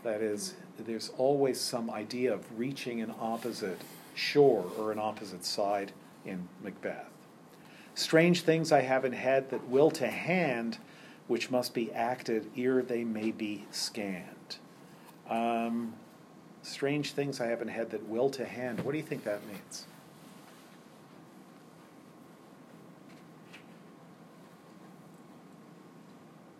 [0.02, 3.80] That is, there's always some idea of reaching an opposite
[4.14, 5.92] shore or an opposite side
[6.24, 7.08] in Macbeth.
[7.94, 10.78] Strange things I have in head that will to hand,
[11.28, 14.56] which must be acted ere they may be scanned.
[15.28, 15.94] Um,
[16.62, 18.80] strange things I have in head that will to hand.
[18.80, 19.86] What do you think that means?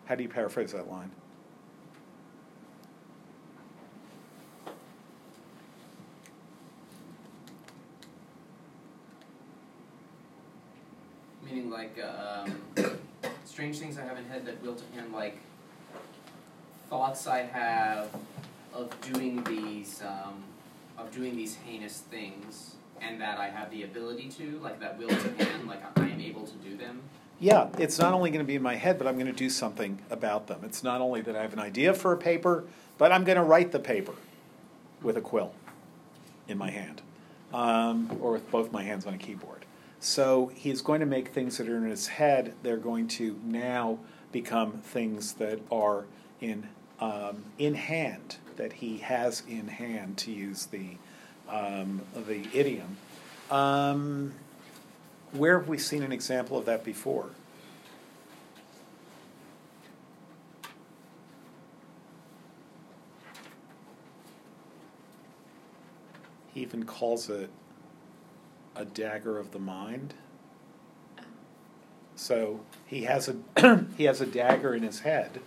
[0.05, 1.11] How do you paraphrase that line?
[11.73, 12.55] Like um,
[13.45, 15.39] strange things I have in head that will to hand like
[16.87, 18.09] thoughts I have
[18.75, 20.43] of doing these um,
[20.99, 25.09] of doing these heinous things and that I have the ability to like that will
[25.09, 27.01] to hand like I am able to do them.
[27.39, 29.49] Yeah, it's not only going to be in my head, but I'm going to do
[29.49, 30.59] something about them.
[30.63, 32.65] It's not only that I have an idea for a paper,
[32.99, 34.13] but I'm going to write the paper
[35.01, 35.53] with a quill
[36.47, 37.01] in my hand
[37.51, 39.62] um, or with both my hands on a keyboard.
[40.03, 43.99] So he's going to make things that are in his head, they're going to now
[44.33, 46.03] become things that are
[46.41, 46.67] in,
[46.99, 50.97] um, in hand, that he has in hand, to use the,
[51.47, 52.97] um, the idiom.
[53.49, 54.33] Um,
[55.31, 57.29] where have we seen an example of that before?
[66.53, 67.49] He even calls it
[68.75, 70.13] a dagger of the mind.
[72.15, 75.41] So he has a he has a dagger in his head,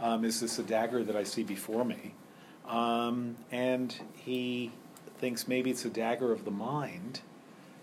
[0.00, 2.14] Um, is this a dagger that I see before me?
[2.66, 4.72] Um, and he
[5.18, 7.20] thinks maybe it's a dagger of the mind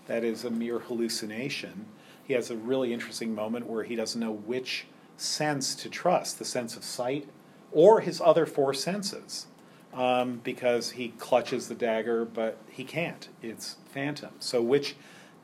[0.06, 1.86] that is a mere hallucination.
[2.24, 4.86] He has a really interesting moment where he doesn't know which
[5.16, 7.28] sense to trust the sense of sight
[7.72, 9.46] or his other four senses.
[9.94, 13.28] Um, because he clutches the dagger, but he can't.
[13.42, 14.30] It's phantom.
[14.40, 14.96] So, which,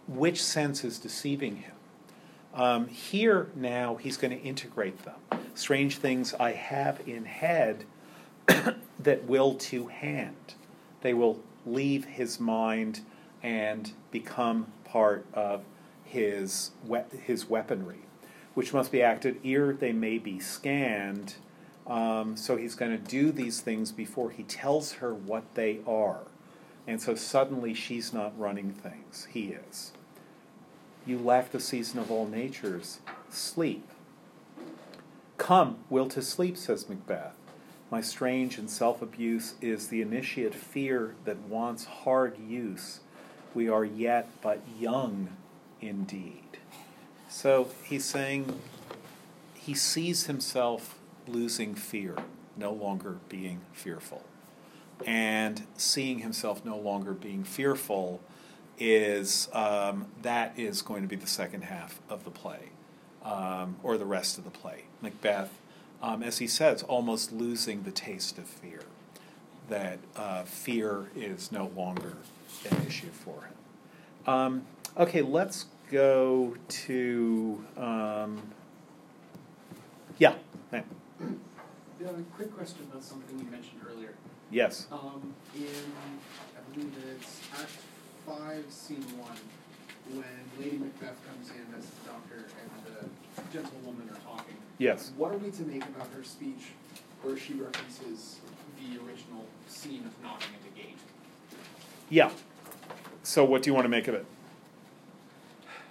[0.09, 1.73] which sense is deceiving him?
[2.53, 5.15] Um, here now, he's going to integrate them.
[5.55, 7.85] Strange things I have in head
[8.99, 10.55] that will to hand.
[11.03, 13.01] They will leave his mind
[13.43, 15.63] and become part of
[16.05, 18.01] his, we- his weaponry,
[18.55, 21.35] which must be acted ere they may be scanned.
[21.87, 26.21] Um, so he's going to do these things before he tells her what they are.
[26.87, 29.93] And so suddenly she's not running things, he is.
[31.07, 33.01] You lack the season of all natures,
[33.31, 33.87] sleep.
[35.39, 37.35] Come, will to sleep, says Macbeth.
[37.91, 43.01] My strange and self abuse is the initiate fear that wants hard use.
[43.53, 45.37] We are yet but young
[45.81, 46.59] indeed.
[47.29, 48.61] So he's saying
[49.55, 51.00] he sees himself
[51.33, 52.17] losing fear,
[52.57, 54.25] no longer being fearful.
[55.07, 58.21] And seeing himself no longer being fearful
[58.79, 62.71] is um, that is going to be the second half of the play,
[63.25, 64.85] um, or the rest of the play.
[65.01, 65.51] Macbeth,
[66.03, 68.83] um, as he says, almost losing the taste of fear.
[69.69, 72.17] That uh, fear is no longer
[72.71, 73.55] an issue for him.
[74.27, 74.63] Um,
[74.99, 78.43] okay, let's go to um,
[80.19, 80.35] yeah.
[81.21, 84.15] Yeah, a quick question about something you mentioned earlier.
[84.51, 84.87] Yes.
[84.91, 87.71] Um, in, I believe it's Act
[88.27, 89.31] 5, Scene 1,
[90.15, 90.25] when
[90.59, 94.57] Lady Macbeth comes in as the doctor and the gentlewoman are talking.
[94.79, 95.13] Yes.
[95.17, 96.73] What are we to make about her speech
[97.23, 98.41] where she references
[98.79, 100.97] the original scene of knocking at the gate?
[102.09, 102.31] Yeah.
[103.23, 104.25] So, what do you want to make of it?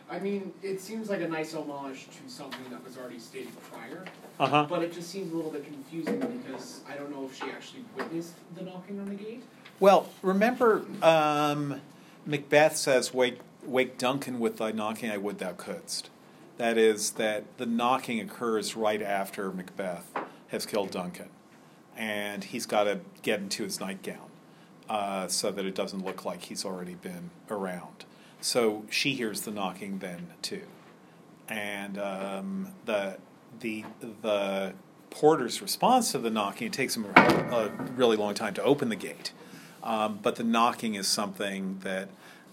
[0.09, 4.05] I mean, it seems like a nice homage to something that was already stated prior,
[4.39, 4.65] Uh huh.
[4.67, 7.83] but it just seems a little bit confusing because I don't know if she actually
[7.95, 9.43] witnessed the knocking on the gate.
[9.79, 11.79] Well, remember, um,
[12.25, 15.11] Macbeth says, "Wake, wake Duncan with thy knocking.
[15.11, 16.09] I would thou couldst."
[16.57, 20.11] That is, that the knocking occurs right after Macbeth
[20.49, 21.29] has killed Duncan,
[21.95, 24.27] and he's got to get into his nightgown
[24.89, 28.03] uh, so that it doesn't look like he's already been around.
[28.41, 30.63] So she hears the knocking then too,
[31.47, 33.17] and um, the
[33.59, 33.83] the
[34.21, 34.73] the
[35.09, 38.95] porter's response to the knocking it takes him a, really long time to open the
[38.95, 39.33] gate,
[39.83, 42.09] um, but the knocking is something that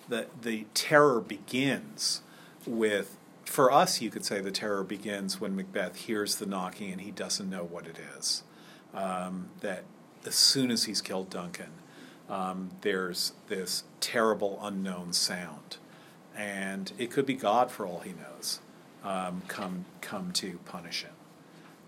[0.09, 2.23] that the terror begins
[2.67, 3.17] with.
[3.45, 7.13] For us, you could say the terror begins when Macbeth hears the knocking and he
[7.13, 8.43] doesn't know what it is.
[8.93, 9.85] Um, that
[10.27, 11.71] as soon as he's killed Duncan,
[12.29, 15.77] um, there's this terrible unknown sound,
[16.37, 18.61] and it could be God for all he knows,
[19.05, 21.13] um, come come to punish him.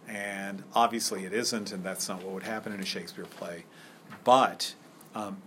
[0.06, 3.64] And obviously, it isn't, and that's not what would happen in a Shakespeare play.
[4.24, 4.74] But
[5.14, 5.38] um,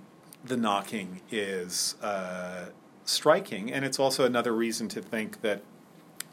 [0.43, 2.65] the knocking is uh,
[3.05, 5.63] striking, and it's also another reason to think that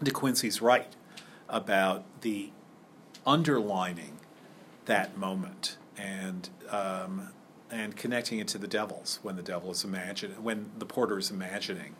[0.02, 0.94] De Quincey's right
[1.48, 2.50] about the
[3.26, 4.18] underlining
[4.84, 7.30] that moment and um,
[7.70, 11.30] and connecting it to the devils when the devil is imagine when the porter is
[11.30, 11.94] imagining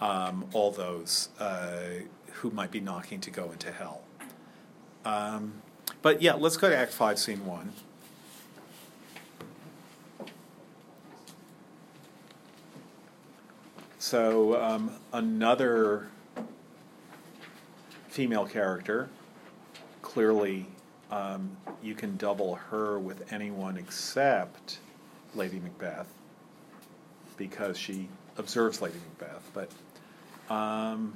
[0.00, 1.86] um, all those uh,
[2.32, 4.02] who might be knocking to go into hell.
[5.04, 5.62] Um,
[6.02, 7.72] but yeah, let's go to Act Five, Scene One.
[13.98, 16.08] So um, another
[18.08, 19.08] female character.
[20.00, 20.66] Clearly,
[21.10, 24.78] um, you can double her with anyone except
[25.36, 26.08] Lady Macbeth
[27.36, 28.08] because she
[28.38, 29.50] observes Lady Macbeth.
[29.52, 31.14] But um,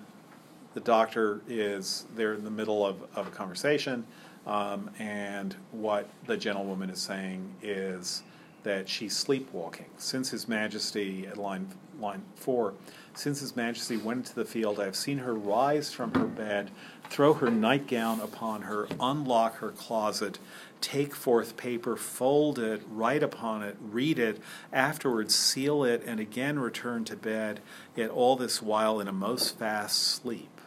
[0.74, 4.06] the doctor is there in the middle of, of a conversation,
[4.46, 8.22] um, and what the gentlewoman is saying is
[8.62, 9.86] that she's sleepwalking.
[9.96, 11.68] Since His Majesty, at line,
[11.98, 12.74] line four,
[13.14, 16.70] since His Majesty went into the field, I have seen her rise from her bed,
[17.08, 20.38] throw her nightgown upon her, unlock her closet,
[20.80, 24.40] take forth paper, fold it, write upon it, read it,
[24.72, 27.60] afterwards seal it, and again return to bed,
[27.94, 30.60] yet all this while in a most fast sleep.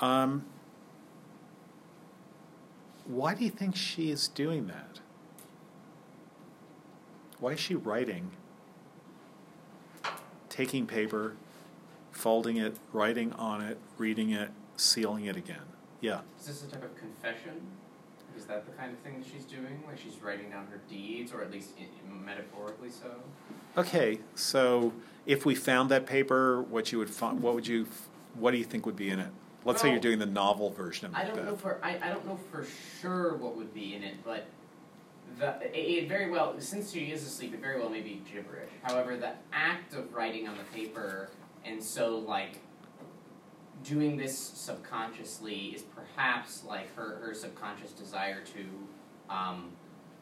[0.00, 0.44] Um,
[3.06, 5.00] why do you think she is doing that?
[7.38, 8.30] Why is she writing?
[10.48, 11.36] Taking paper,
[12.10, 15.56] folding it, writing on it, reading it, sealing it again.
[16.00, 16.20] Yeah.
[16.40, 17.60] Is this a type of confession?
[18.44, 19.82] Is that the kind of thing that she's doing?
[19.86, 21.86] Like she's writing down her deeds, or at least in,
[22.26, 23.10] metaphorically so?
[23.78, 24.92] Okay, so
[25.24, 27.86] if we found that paper, what you would find, what would you,
[28.34, 29.30] what do you think would be in it?
[29.64, 32.26] Let's say you're doing the novel version of I don't know for I, I don't
[32.26, 32.66] know for
[33.00, 34.44] sure what would be in it, but
[35.38, 38.68] the it, it very well since she is asleep, it very well may be gibberish.
[38.82, 41.30] However, the act of writing on the paper
[41.64, 42.58] and so like
[43.84, 49.70] doing this subconsciously is perhaps like her her subconscious desire to um,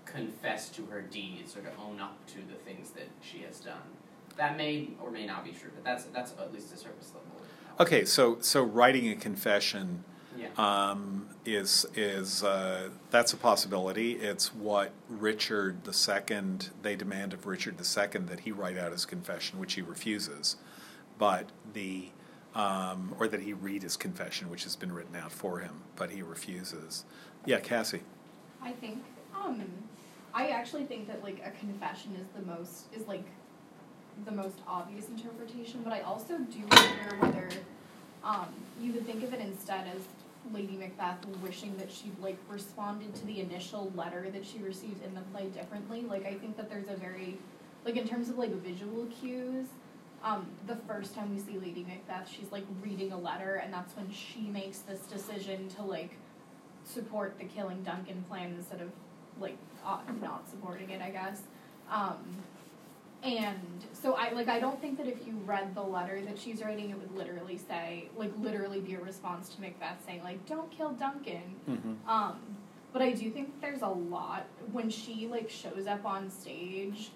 [0.04, 3.78] confess to her deeds or to own up to the things that she has done.
[4.36, 7.40] That may or may not be true, but that's that's at least a surface level.
[7.80, 10.04] Okay, so so writing a confession
[10.36, 10.48] Yeah.
[10.56, 14.12] um, is is uh, that's a possibility.
[14.12, 16.42] It's what Richard II
[16.82, 20.56] they demand of Richard II that he write out his confession, which he refuses,
[21.18, 22.08] but the
[22.54, 26.10] um, or that he read his confession, which has been written out for him, but
[26.10, 27.04] he refuses.
[27.46, 28.02] Yeah, Cassie.
[28.62, 29.02] I think,
[29.34, 29.62] um,
[30.34, 33.24] I actually think that like a confession is the most is like
[34.24, 37.48] the most obvious interpretation, but I also do wonder whether
[38.22, 38.48] um,
[38.80, 40.02] you could think of it instead as
[40.52, 45.14] Lady Macbeth wishing that she'd like responded to the initial letter that she received in
[45.14, 46.02] the play differently.
[46.02, 47.38] Like I think that there's a very
[47.84, 49.66] like in terms of like visual cues,
[50.24, 53.96] um, the first time we see Lady Macbeth, she's like reading a letter, and that's
[53.96, 56.16] when she makes this decision to like
[56.84, 58.90] support the killing Duncan plan instead of
[59.40, 61.42] like uh, not supporting it, I guess.
[61.90, 62.18] Um,
[63.22, 66.62] and so I like I don't think that if you read the letter that she's
[66.62, 70.70] writing, it would literally say like literally be a response to Macbeth saying like don't
[70.70, 71.56] kill Duncan.
[71.68, 72.08] Mm-hmm.
[72.08, 72.38] Um,
[72.92, 77.10] but I do think there's a lot when she like shows up on stage.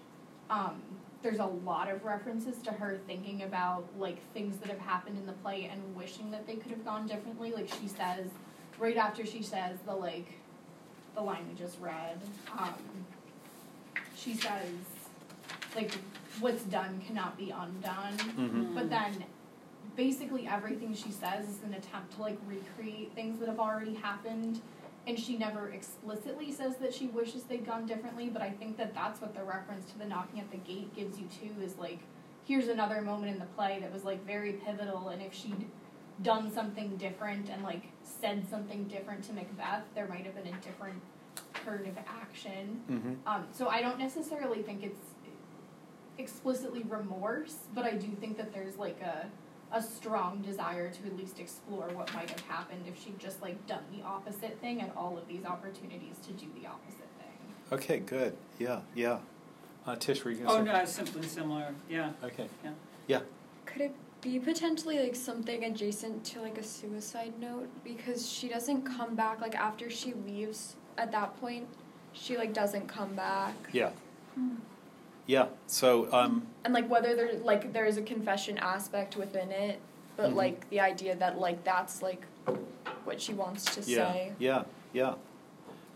[0.48, 0.80] Um,
[1.26, 5.26] there's a lot of references to her thinking about like things that have happened in
[5.26, 7.50] the play and wishing that they could have gone differently.
[7.50, 8.28] Like she says,
[8.78, 10.26] right after she says the like,
[11.16, 12.20] the line we just read.
[12.56, 12.74] Um,
[14.14, 14.70] she says,
[15.74, 15.92] like,
[16.38, 18.16] what's done cannot be undone.
[18.18, 18.74] Mhm.
[18.74, 19.24] But then
[19.96, 24.60] basically everything she says is an attempt to like recreate things that have already happened
[25.06, 28.94] and she never explicitly says that she wishes they'd gone differently but i think that
[28.94, 31.98] that's what the reference to the knocking at the gate gives you too is like
[32.44, 35.66] here's another moment in the play that was like very pivotal and if she'd
[36.22, 40.56] done something different and like said something different to macbeth there might have been a
[40.60, 41.00] different
[41.64, 43.14] turn of action Mm-hmm.
[43.26, 45.00] um, so I don't necessarily think it's
[46.18, 49.26] explicitly remorse, but I do think that there's like a
[49.72, 53.66] a strong desire to at least explore what might have happened if she'd just like
[53.66, 57.72] done the opposite thing and all of these opportunities to do the opposite thing.
[57.72, 58.36] Okay, good.
[58.58, 59.18] Yeah, yeah.
[59.86, 60.76] Uh, Tish, were you Oh, going to say?
[60.76, 62.10] no, it's simply similar, yeah.
[62.22, 62.48] Okay.
[62.64, 62.70] Yeah.
[63.08, 63.20] Yeah.
[63.66, 67.68] Could it be potentially like something adjacent to like a suicide note?
[67.84, 71.66] Because she doesn't come back like after she leaves at that point,
[72.12, 73.54] she like doesn't come back.
[73.72, 73.90] Yeah.
[75.26, 75.46] Yeah.
[75.66, 79.80] So, um, And like whether there like there is a confession aspect within it,
[80.16, 80.34] but Mhm.
[80.34, 82.22] like the idea that like that's like
[83.04, 84.32] what she wants to yeah, say.
[84.38, 85.14] yeah, yeah.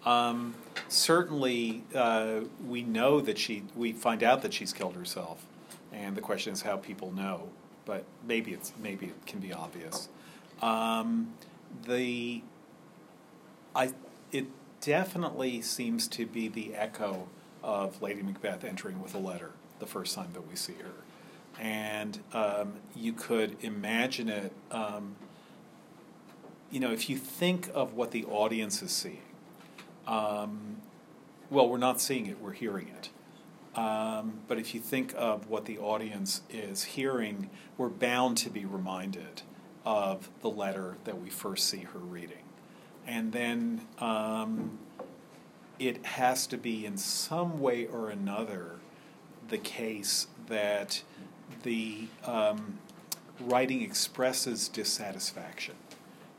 [0.04, 0.54] Um,
[0.88, 3.64] certainly, uh, we know that she.
[3.76, 5.44] We find out that she's killed herself,
[5.92, 7.50] and the question is how people know.
[7.84, 10.08] But maybe it's maybe it can be obvious.
[10.62, 11.34] Um,
[11.86, 12.42] the,
[13.74, 13.92] I
[14.32, 14.46] it
[14.80, 17.28] definitely seems to be the echo
[17.62, 22.20] of Lady Macbeth entering with a letter the first time that we see her, and
[22.32, 24.52] um, you could imagine it.
[24.70, 25.16] Um,
[26.70, 29.22] you know, if you think of what the audience is seeing,
[30.06, 30.76] um,
[31.50, 33.10] well, we're not seeing it, we're hearing it.
[33.76, 38.64] Um, but if you think of what the audience is hearing, we're bound to be
[38.64, 39.42] reminded
[39.84, 42.44] of the letter that we first see her reading.
[43.06, 44.78] And then um,
[45.80, 48.76] it has to be, in some way or another,
[49.48, 51.02] the case that
[51.62, 52.78] the um,
[53.40, 55.74] writing expresses dissatisfaction.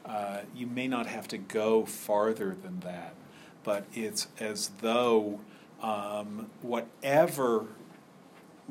[0.06, 3.16] Uh, you may not have to go farther than that,
[3.64, 5.40] but it's as though
[5.82, 7.66] um, whatever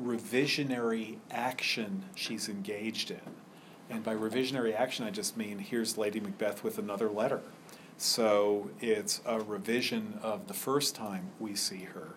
[0.01, 3.19] revisionary action she's engaged in,
[3.89, 7.41] and by revisionary action I just mean here's Lady Macbeth with another letter.
[8.01, 12.15] So it's a revision of the first time we see her.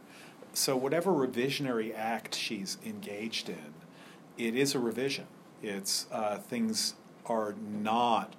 [0.55, 3.75] So whatever revisionary act she's engaged in,
[4.39, 5.27] it is a revision.
[5.63, 6.95] It's uh, things
[7.27, 8.33] are not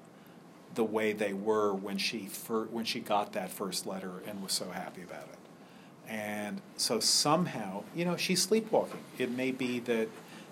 [0.73, 4.51] the way they were when she fir- when she got that first letter and was
[4.51, 6.09] so happy about it.
[6.09, 9.01] And so somehow, you know, she's sleepwalking.
[9.19, 10.07] It may be that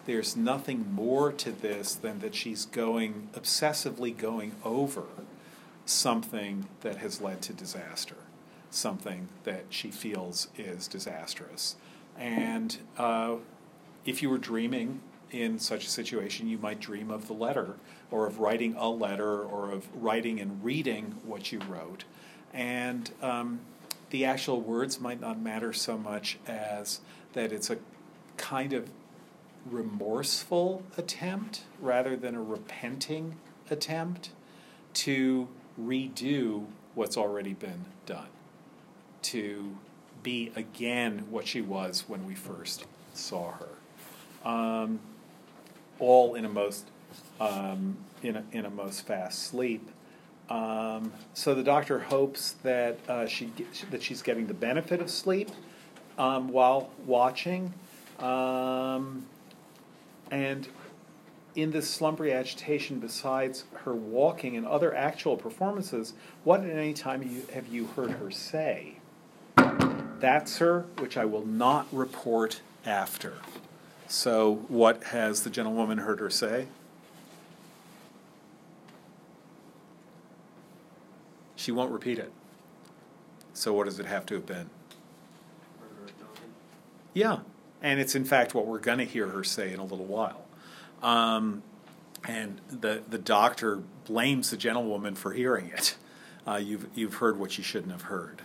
[0.06, 5.06] there's nothing more to this than that she's going obsessively going over
[5.86, 8.16] something that has led to disaster.
[8.74, 11.76] something that she feels is disastrous.
[12.18, 13.36] And uh,
[14.06, 17.76] if you were dreaming in such a situation, you might dream of the letter,
[18.12, 22.04] or of writing a letter, or of writing and reading what you wrote.
[22.54, 23.62] And um,
[24.12, 27.00] the actual words might not matter so much as
[27.34, 27.78] that it's a
[28.38, 28.90] kind of
[29.70, 33.38] remorseful attempt rather than a repenting
[33.72, 34.30] attempt
[34.94, 35.48] to
[35.80, 36.66] redo
[36.96, 38.28] what's already been done,
[39.24, 39.78] to
[40.22, 44.50] be again what she was when we first saw her.
[44.50, 45.00] Um,
[46.00, 46.88] all in a most
[47.40, 49.90] um, in a, in a most fast sleep.
[50.50, 55.10] Um, so the doctor hopes that uh, she get, that she's getting the benefit of
[55.10, 55.50] sleep
[56.18, 57.74] um, while watching,
[58.20, 59.26] um,
[60.32, 60.68] and
[61.56, 67.22] in this slumbery agitation, besides her walking and other actual performances, what at any time
[67.22, 68.96] you, have you heard her say?
[69.56, 73.34] That, sir, which I will not report after.
[74.08, 76.68] So, what has the gentlewoman heard her say?
[81.56, 82.32] She won't repeat it.
[83.54, 84.70] So, what does it have to have been?
[87.14, 87.40] Yeah,
[87.82, 90.43] and it's in fact what we're going to hear her say in a little while.
[91.04, 91.62] Um,
[92.26, 95.96] and the the doctor blames the gentlewoman for hearing it.
[96.48, 98.42] Uh, you've you've heard what you shouldn't have heard.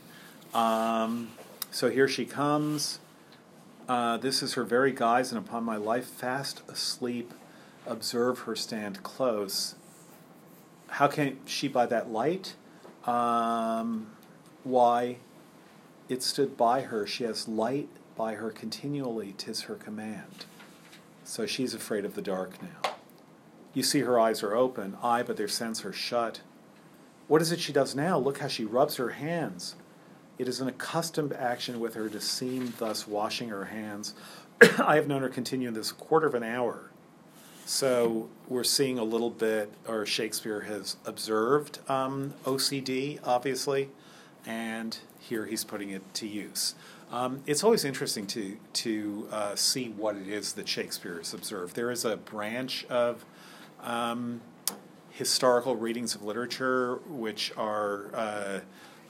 [0.52, 1.30] Um,
[1.70, 2.98] so here she comes.
[3.88, 7.32] Uh, this is her very guise, and upon my life, fast asleep.
[7.86, 9.74] Observe her stand close.
[10.88, 12.54] How can she by that light?
[13.06, 14.08] Um,
[14.62, 15.16] why?
[16.08, 17.06] It stood by her.
[17.06, 19.34] She has light by her continually.
[19.38, 20.44] Tis her command.
[21.28, 22.94] So she's afraid of the dark now.
[23.74, 26.40] You see her eyes are open, aye, but their sense are shut.
[27.26, 28.18] What is it she does now?
[28.18, 29.74] Look how she rubs her hands.
[30.38, 34.14] It is an accustomed action with her to seem thus washing her hands.
[34.78, 36.90] I have known her continue this quarter of an hour.
[37.66, 43.90] So we're seeing a little bit, or Shakespeare has observed um, OCD, obviously,
[44.46, 46.74] and here he's putting it to use.
[47.10, 51.74] Um, it's always interesting to to uh, see what it is that Shakespeare has observed.
[51.74, 53.24] There is a branch of
[53.82, 54.42] um,
[55.10, 58.60] historical readings of literature which are uh,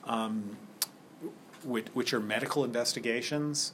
[0.05, 0.57] um,
[1.65, 3.73] which, which, are medical investigations.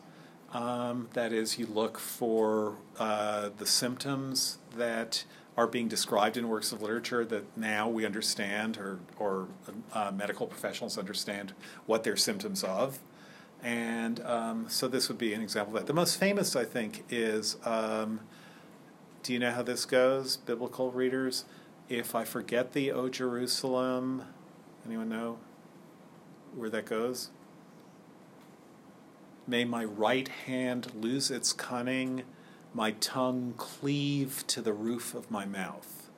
[0.55, 5.25] Um, that is, you look for uh, the symptoms that
[5.57, 9.49] are being described in works of literature that now we understand, or, or
[9.93, 11.53] uh, medical professionals understand
[11.87, 12.99] what they're symptoms of.
[13.65, 15.87] And um, so this would be an example of that.
[15.87, 18.21] The most famous, I think, is um,
[19.23, 21.47] do you know how this goes, biblical readers?
[21.89, 24.25] If I forget thee, O Jerusalem,
[24.87, 25.39] anyone know
[26.55, 27.31] where that goes?
[29.47, 32.25] May my right hand lose its cunning,
[32.75, 36.11] my tongue cleave to the roof of my mouth.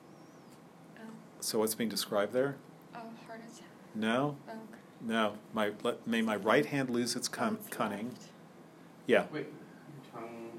[0.97, 1.03] Oh.
[1.39, 2.57] So what's being described there?
[2.93, 3.67] Oh, heart attack.
[3.95, 4.35] No.
[4.49, 4.76] Oh.
[5.07, 5.33] No.
[5.53, 8.11] My let, may my right hand lose its cun- cunning.
[9.07, 9.25] Yeah.
[9.31, 10.49] Wait, your tongue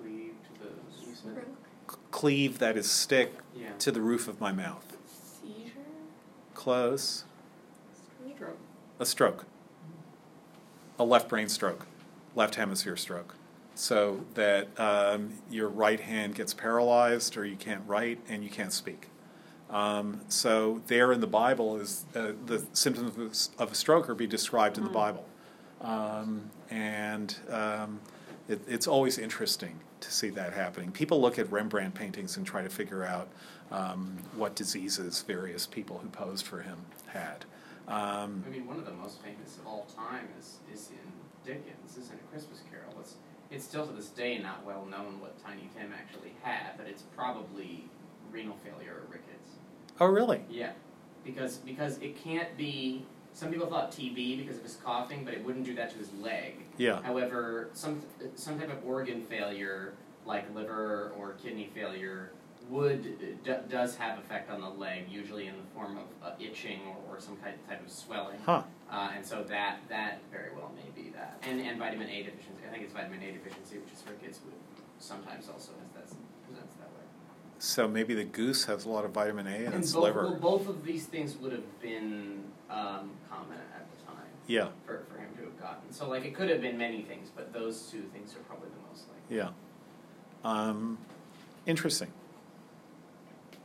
[0.00, 1.08] cleave to the.
[1.08, 1.46] you said-
[2.10, 3.70] cleave that is stick Yeah.
[3.78, 4.96] to the roof of my mouth.
[5.42, 5.70] Seizure?
[6.54, 7.24] Close.
[8.34, 8.58] Stroke.
[9.00, 9.44] A stroke.
[10.98, 11.86] A left brain stroke,
[12.34, 13.34] left hemisphere stroke.
[13.74, 18.72] So that um, your right hand gets paralyzed, or you can't write and you can't
[18.72, 19.08] speak.
[19.70, 24.26] Um, so there in the Bible is uh, the symptoms of a stroke are be
[24.26, 25.24] described in the Bible,
[25.80, 28.00] um, and um,
[28.48, 30.92] it, it's always interesting to see that happening.
[30.92, 33.28] People look at Rembrandt paintings and try to figure out
[33.72, 37.44] um, what diseases various people who posed for him had.
[37.88, 41.12] Um, I mean, one of the most famous of all time is, is in
[41.44, 42.94] Dickens, is in A Christmas Carol.
[43.00, 43.14] It's,
[43.50, 47.02] it's still to this day not well known what Tiny Tim actually had, but it's
[47.16, 47.84] probably
[48.32, 49.35] renal failure or rickets.
[50.00, 50.42] Oh, really?
[50.50, 50.72] Yeah,
[51.24, 53.04] because because it can't be.
[53.32, 56.10] Some people thought TB because of his coughing, but it wouldn't do that to his
[56.22, 56.54] leg.
[56.78, 57.02] Yeah.
[57.02, 58.00] However, some
[58.34, 59.92] some type of organ failure,
[60.24, 62.30] like liver or kidney failure,
[62.70, 66.80] would d- does have effect on the leg, usually in the form of uh, itching
[66.88, 68.38] or, or some kind type of swelling.
[68.44, 68.62] Huh.
[68.90, 71.42] Uh, and so that that very well may be that.
[71.48, 72.62] And and vitamin A deficiency.
[72.66, 74.54] I think it's vitamin A deficiency, which is for kids with
[74.98, 76.08] sometimes also has that
[76.46, 77.04] presents that way.
[77.58, 80.22] So maybe the goose has a lot of vitamin A in And its both, liver.
[80.24, 85.04] well, both of these things would have been um, common at the time Yeah, for,
[85.10, 85.92] for him to have gotten.
[85.92, 88.88] So like it could have been many things, but those two things are probably the
[88.90, 89.36] most likely.
[89.36, 89.50] yeah.
[90.44, 90.98] Um,
[91.64, 92.12] interesting.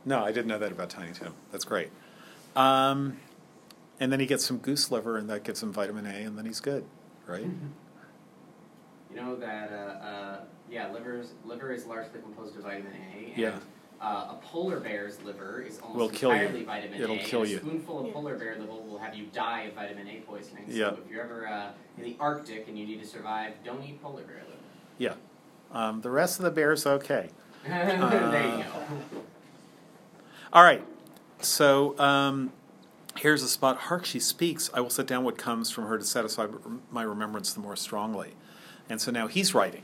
[0.04, 1.34] No, I didn't know that about Tiny Tim.
[1.52, 1.90] That's great.
[2.56, 3.18] Um,
[4.00, 6.44] and then he gets some goose liver, and that gives him vitamin A, and then
[6.46, 6.84] he's good,
[7.26, 7.46] right?
[9.14, 9.74] You know that, uh,
[10.06, 10.40] uh,
[10.70, 13.38] yeah, liver's, liver is largely composed of vitamin A.
[13.38, 13.58] Yeah.
[14.02, 16.40] Uh, a polar bear's liver is almost Will kill you.
[16.40, 17.18] entirely vitamin It'll A.
[17.20, 17.56] kill and you.
[17.58, 18.12] A spoonful of Yeah.
[18.12, 20.64] polar bear liver will have you die of vitamin A poisoning.
[20.68, 20.88] So Yeah.
[20.94, 24.22] if you're ever uh, in the Arctic and you need to survive, don't eat polar
[24.24, 24.58] bear liver.
[24.98, 25.14] Yeah.
[25.70, 27.30] Um, the rest of the bear's okay.
[27.64, 28.64] there you Uh, go.
[30.52, 30.82] All right.
[31.40, 32.52] So um,
[33.16, 33.76] here's a spot.
[33.82, 34.68] Hark, she speaks.
[34.74, 36.48] I will set down what comes from her to satisfy
[36.90, 38.34] my remembrance the more strongly.
[38.88, 39.82] And so now he's writing.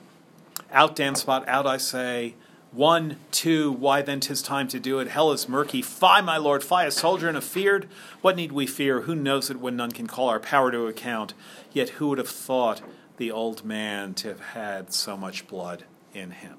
[0.73, 2.35] Out, damned spot, out, I say.
[2.71, 5.09] One, two, why then 'tis time to do it.
[5.09, 5.81] Hell is murky.
[5.81, 7.89] Fie, my lord, fie, a soldier and a feared.
[8.21, 9.03] What need we fear?
[9.03, 11.33] Who knows it when none can call our power to account?
[11.73, 12.83] Yet who would have thought
[13.16, 16.59] the old man to have had so much blood in him?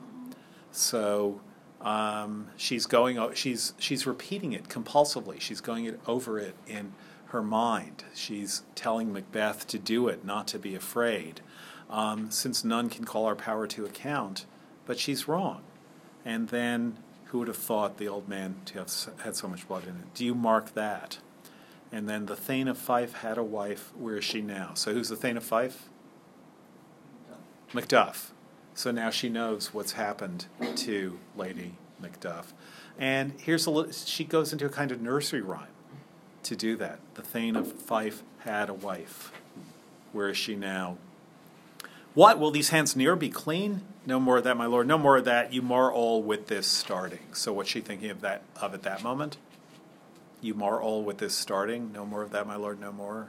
[0.71, 1.41] So
[1.79, 3.19] um, she's going.
[3.35, 5.39] She's she's repeating it compulsively.
[5.39, 6.93] She's going it over it in
[7.25, 8.03] her mind.
[8.15, 11.41] She's telling Macbeth to do it, not to be afraid,
[11.87, 14.45] um, since none can call our power to account.
[14.87, 15.61] But she's wrong.
[16.25, 18.91] And then who would have thought the old man to have
[19.23, 20.13] had so much blood in it?
[20.13, 21.19] Do you mark that?
[21.91, 23.91] And then the Thane of Fife had a wife.
[23.95, 24.71] Where is she now?
[24.75, 25.89] So who's the Thane of Fife?
[27.73, 28.31] Macduff.
[28.73, 30.45] So now she knows what's happened
[30.75, 32.53] to Lady Macduff.
[32.97, 35.67] And here's a little, she goes into a kind of nursery rhyme
[36.43, 36.99] to do that.
[37.15, 39.31] The Thane of Fife had a wife.
[40.11, 40.97] Where is she now?
[42.13, 42.39] What?
[42.39, 43.81] Will these hands near be clean?
[44.05, 44.87] No more of that, my lord.
[44.87, 45.53] No more of that.
[45.53, 47.19] You mar all with this starting.
[47.33, 49.37] So what's she thinking of that of at that moment?
[50.41, 51.91] You mar all with this starting.
[51.91, 52.79] No more of that, my lord.
[52.79, 53.27] No more.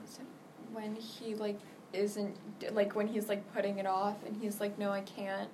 [0.73, 1.59] when he like
[1.93, 2.37] isn't
[2.73, 5.49] like when he's like putting it off and he's like no I can't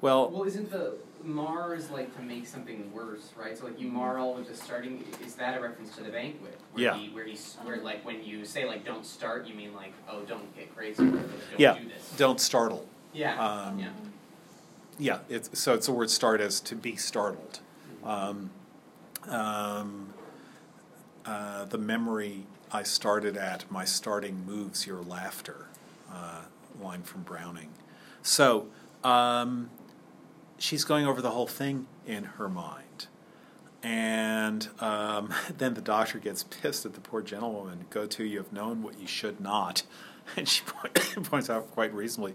[0.00, 3.56] Well, Well, isn't the mar is like to make something worse, right?
[3.58, 5.04] So like you mar all with the starting.
[5.24, 6.58] Is that a reference to the banquet?
[6.72, 6.96] Where Yeah.
[6.96, 10.22] He, where he's where like when you say like don't start, you mean like oh
[10.22, 11.78] don't get crazy, or like, don't yeah.
[11.78, 12.14] do this.
[12.16, 12.86] Don't startle.
[13.12, 13.38] Yeah.
[13.38, 13.88] Um, yeah.
[14.98, 17.60] Yeah, it's, so it's the word start as to be startled.
[18.02, 18.50] Um,
[19.28, 20.14] um,
[21.24, 25.66] uh, the memory I started at, my starting moves your laughter,
[26.12, 26.42] uh,
[26.80, 27.70] line from Browning.
[28.22, 28.68] So
[29.04, 29.70] um,
[30.58, 33.06] she's going over the whole thing in her mind.
[33.82, 37.86] And um, then the doctor gets pissed at the poor gentlewoman.
[37.90, 39.82] Go to, you have known what you should not.
[40.36, 40.94] And she point,
[41.30, 42.34] points out quite reasonably,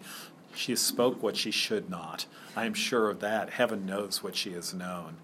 [0.56, 2.26] she spoke what she should not.
[2.56, 3.52] I am sure of that.
[3.52, 5.18] Heaven knows what she has known.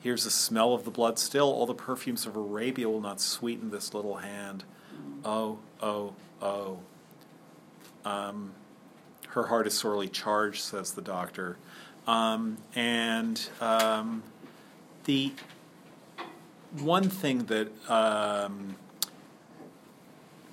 [0.00, 1.50] Here's the smell of the blood still.
[1.52, 4.64] All the perfumes of Arabia will not sweeten this little hand.
[5.24, 6.78] Oh, oh, oh.
[8.04, 8.52] Um,
[9.28, 11.56] her heart is sorely charged, says the doctor.
[12.06, 14.22] Um, and um,
[15.04, 15.32] the
[16.78, 18.76] one thing that um,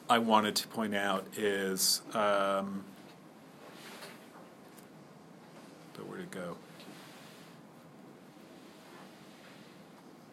[0.09, 2.83] I wanted to point out is um,
[6.07, 6.57] where'd it go?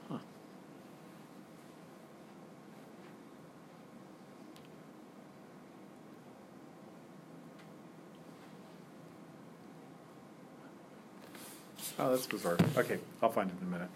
[0.09, 0.19] Huh.
[11.99, 12.57] Oh, that's bizarre.
[12.77, 13.89] Okay, I'll find it in a minute.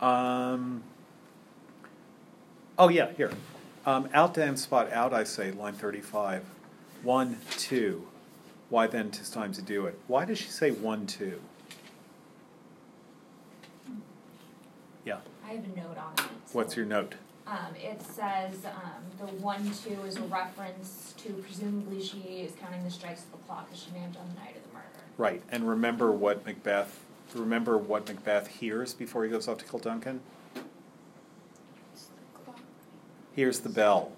[0.00, 0.82] Um,
[2.78, 3.32] oh, yeah, here.
[3.86, 6.44] Um, out damned spot out, I say, line 35.
[7.02, 8.06] One, two.
[8.70, 9.98] Why then tis time to do it?
[10.06, 11.40] Why does she say one, two?
[15.04, 15.18] Yeah.
[15.46, 16.30] I have a note on it.
[16.52, 17.14] What's your note?
[17.46, 22.84] Um, it says um, the one two is a reference to presumably she is counting
[22.84, 24.86] the strikes of the clock that she named on the night of the murder.
[25.16, 27.00] Right, and remember what Macbeth.
[27.34, 30.20] Remember what Macbeth hears before he goes off to kill Duncan.
[33.34, 34.12] Here's the bell.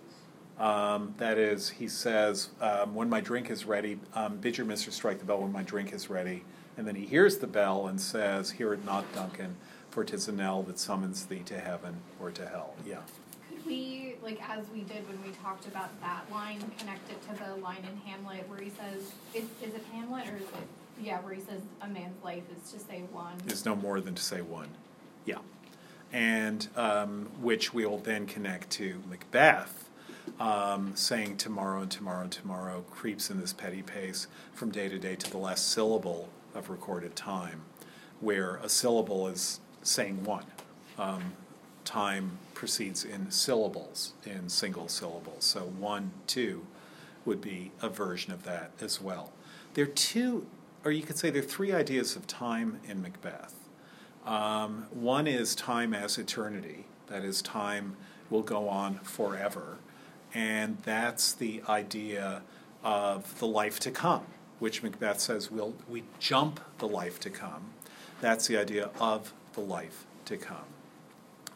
[0.61, 4.95] Um, that is, he says, um, "When my drink is ready, um, bid your mistress
[4.95, 6.45] strike the bell when my drink is ready."
[6.77, 9.57] And then he hears the bell and says, "Hear it not, Duncan,
[9.91, 12.99] for 'tis a knell that summons thee to heaven or to hell." Yeah.
[13.49, 17.43] Could we, like as we did when we talked about that line, connect it to
[17.43, 21.21] the line in Hamlet where he says, is, is it Hamlet or is it, yeah,
[21.21, 23.35] where he says a man's life is to say one.
[23.49, 24.69] is no more than to say one.
[25.25, 25.39] Yeah.
[26.13, 29.90] And um, which we will then connect to Macbeth,
[30.41, 34.99] um, saying tomorrow and tomorrow and tomorrow creeps in this petty pace from day to
[34.99, 37.61] day to the last syllable of recorded time,
[38.21, 40.47] where a syllable is saying one.
[40.99, 41.35] Um,
[41.85, 45.45] time proceeds in syllables, in single syllables.
[45.45, 46.67] So one, two
[47.25, 49.33] would be a version of that as well.
[49.75, 50.47] There are two,
[50.85, 53.55] or you could say there are three ideas of time in Macbeth.
[54.25, 57.97] Um, one is time as eternity, that is, time
[58.29, 59.79] will go on forever.
[60.35, 62.43] And that's the idea
[62.83, 64.25] of the life to come,
[64.59, 67.71] which Macbeth says we'll, we jump the life to come.
[68.21, 70.57] That's the idea of the life to come.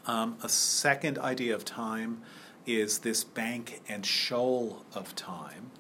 [0.06, 2.22] Um, a second idea of time
[2.66, 5.70] is this bank and shoal of time.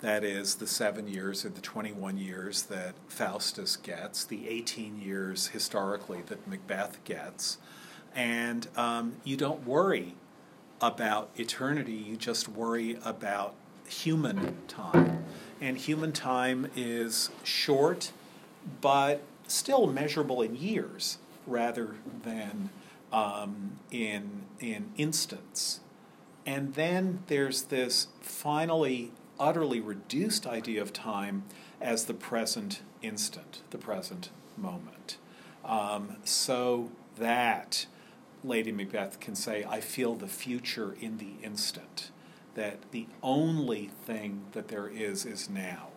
[0.00, 5.48] That is the seven years or the 21 years that Faustus gets, the 18 years
[5.48, 7.58] historically that Macbeth gets.
[8.14, 10.14] And um, you don't worry
[10.80, 13.54] about eternity, you just worry about
[13.88, 15.24] human time.
[15.60, 18.12] And human time is short,
[18.80, 22.70] but still measurable in years rather than
[23.12, 25.80] um, in, in instants.
[26.44, 31.44] And then there's this finally utterly reduced idea of time
[31.80, 35.16] as the present instant, the present moment.
[35.64, 37.86] Um, so that
[38.46, 42.10] Lady Macbeth can say, I feel the future in the instant,
[42.54, 45.88] that the only thing that there is is now.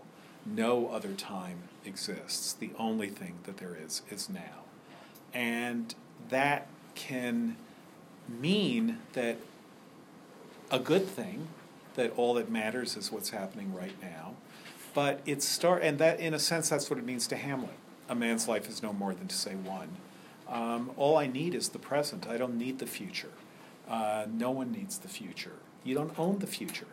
[0.45, 2.53] No other time exists.
[2.53, 4.63] The only thing that there is is now.
[5.33, 5.93] And
[6.29, 7.55] that can
[8.27, 9.37] mean that
[10.71, 11.47] a good thing,
[11.95, 14.35] that all that matters is what's happening right now.
[14.93, 17.77] But it start and that in a sense that's what it means to Hamlet.
[18.07, 19.89] A man's life is no more than to say one.
[20.49, 22.27] Um, all I need is the present.
[22.27, 23.31] I don't need the future.
[23.87, 25.59] Uh, no one needs the future.
[25.83, 26.87] You don't own the future.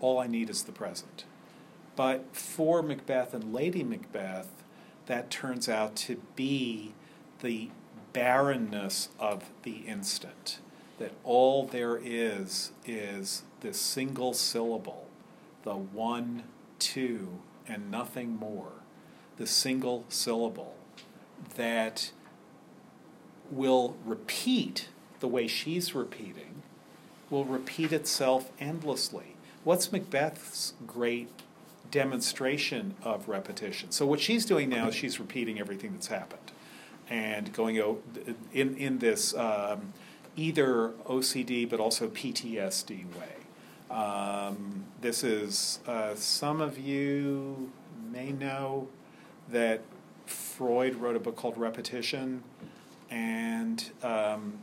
[0.00, 1.24] All I need is the present.
[1.94, 4.48] But for Macbeth and Lady Macbeth,
[5.06, 6.94] that turns out to be
[7.40, 7.70] the
[8.12, 10.58] barrenness of the instant.
[10.98, 15.06] That all there is is this single syllable,
[15.62, 16.44] the one,
[16.78, 18.72] two, and nothing more.
[19.36, 20.76] The single syllable
[21.56, 22.12] that
[23.50, 24.88] will repeat
[25.20, 26.62] the way she's repeating,
[27.30, 29.36] will repeat itself endlessly.
[29.64, 31.28] What's Macbeth's great
[31.90, 33.90] demonstration of repetition?
[33.90, 36.52] So, what she's doing now is she's repeating everything that's happened
[37.08, 37.76] and going
[38.52, 39.92] in, in this um,
[40.36, 43.94] either OCD but also PTSD way.
[43.94, 47.70] Um, this is, uh, some of you
[48.12, 48.88] may know
[49.48, 49.82] that
[50.26, 52.42] Freud wrote a book called Repetition
[53.10, 54.58] and um,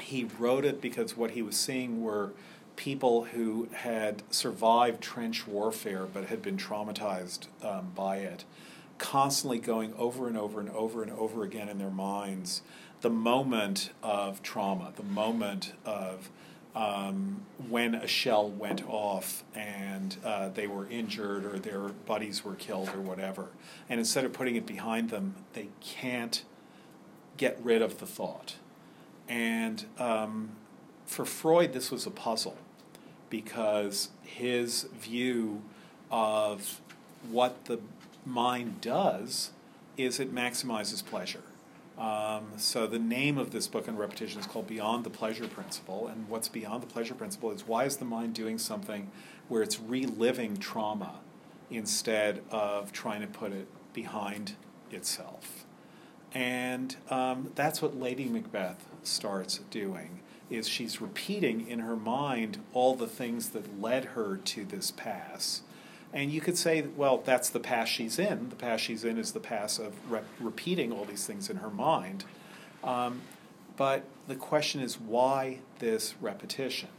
[0.00, 2.32] he wrote it because what he was seeing were
[2.76, 8.44] people who had survived trench warfare but had been traumatized um, by it,
[8.98, 12.62] constantly going over and over and over and over again in their minds
[13.00, 16.30] the moment of trauma, the moment of
[16.74, 22.54] um, when a shell went off and uh, they were injured or their buddies were
[22.54, 23.48] killed or whatever.
[23.88, 26.44] And instead of putting it behind them, they can't
[27.38, 28.56] get rid of the thought.
[29.28, 30.50] And um,
[31.06, 32.56] for Freud, this was a puzzle
[33.30, 35.62] because his view
[36.10, 36.80] of
[37.30, 37.78] what the
[38.26, 39.50] mind does
[39.96, 41.42] is it maximizes pleasure.
[41.98, 46.06] Um, so the name of this book on repetition is called Beyond the Pleasure Principle.
[46.06, 49.10] And what's beyond the pleasure principle is why is the mind doing something
[49.48, 51.16] where it's reliving trauma
[51.70, 54.52] instead of trying to put it behind
[54.92, 55.64] itself?
[56.38, 62.94] And um, that's what Lady Macbeth starts doing is she's repeating in her mind all
[62.94, 65.62] the things that led her to this pass.
[66.12, 68.50] And you could say, well, that's the pass she's in.
[68.50, 71.70] The pass she's in is the pass of re- repeating all these things in her
[71.70, 72.24] mind.
[72.84, 73.22] Um,
[73.76, 76.90] but the question is, why this repetition?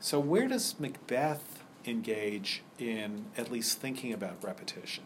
[0.00, 5.04] So, where does Macbeth engage in at least thinking about repetition?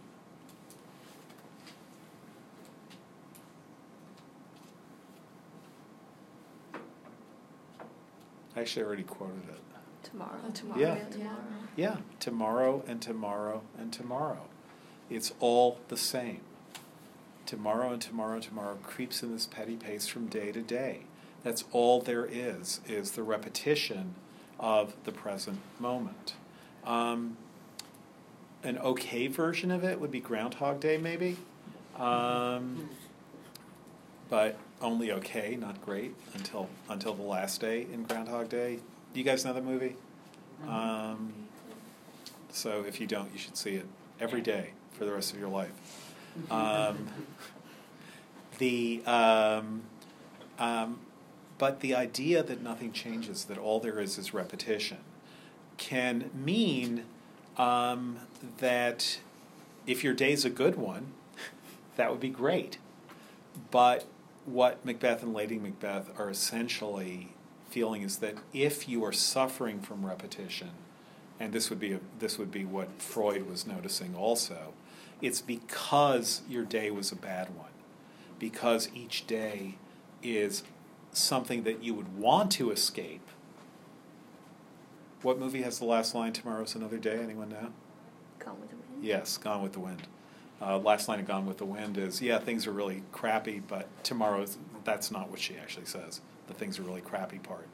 [8.57, 9.61] I actually, I already quoted it.
[10.03, 10.39] Tomorrow.
[10.53, 10.81] Tomorrow.
[10.81, 10.95] Yeah.
[10.95, 11.37] and tomorrow.
[11.77, 14.43] Yeah, tomorrow and tomorrow and tomorrow.
[15.11, 16.41] It's all the same.
[17.47, 21.01] Tomorrow and tomorrow and tomorrow creeps in this petty pace from day to day.
[21.43, 24.15] That's all there is, is the repetition
[24.59, 26.35] of the present moment.
[26.87, 27.37] Um,
[28.63, 31.37] an okay version of it would be Groundhog Day, maybe.
[31.97, 32.89] Um,
[34.31, 38.79] but only okay, not great until until the last day in Groundhog Day.
[39.15, 39.97] You guys know the movie?
[40.69, 41.33] Um,
[42.51, 43.87] so if you don't, you should see it
[44.21, 45.73] every day for the rest of your life.
[46.51, 47.09] Um,
[48.59, 49.83] the um,
[50.59, 51.01] um,
[51.59, 54.99] but the idea that nothing changes, that all there is is repetition,
[55.79, 57.05] can mean
[57.57, 58.19] um,
[58.59, 59.19] that
[59.87, 61.13] if your day's a good one,
[61.97, 62.79] that would be great.
[63.71, 64.05] But
[64.47, 67.35] what Macbeth and Lady Macbeth are essentially
[67.69, 70.71] feeling is that if you are suffering from repetition,
[71.41, 74.75] and this would be a, this would be what Freud was noticing also,
[75.21, 77.71] it's because your day was a bad one,
[78.39, 79.77] because each day
[80.23, 80.63] is
[81.13, 83.27] something that you would want to escape.
[85.23, 86.33] What movie has the last line?
[86.33, 87.19] Tomorrow's another day.
[87.23, 87.73] Anyone know?
[88.39, 89.03] Gone with the wind.
[89.03, 90.07] Yes, Gone with the Wind.
[90.63, 93.87] Uh, last line of Gone with the Wind is, yeah, things are really crappy, but
[94.05, 96.21] tomorrow's, that's not what she actually says.
[96.47, 97.67] The things are really crappy part.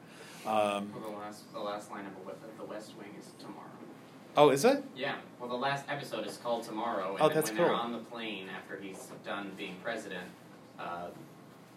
[0.45, 2.13] Um, Well, the last, the last line of
[2.57, 3.57] the West- Wing is tomorrow.
[4.35, 4.83] oh, is it?
[4.95, 7.99] Yeah, well, the last episode is called Tomorrow, and Oh, that's when they're on the
[7.99, 10.27] plane after he's done being president,
[10.79, 11.07] uh,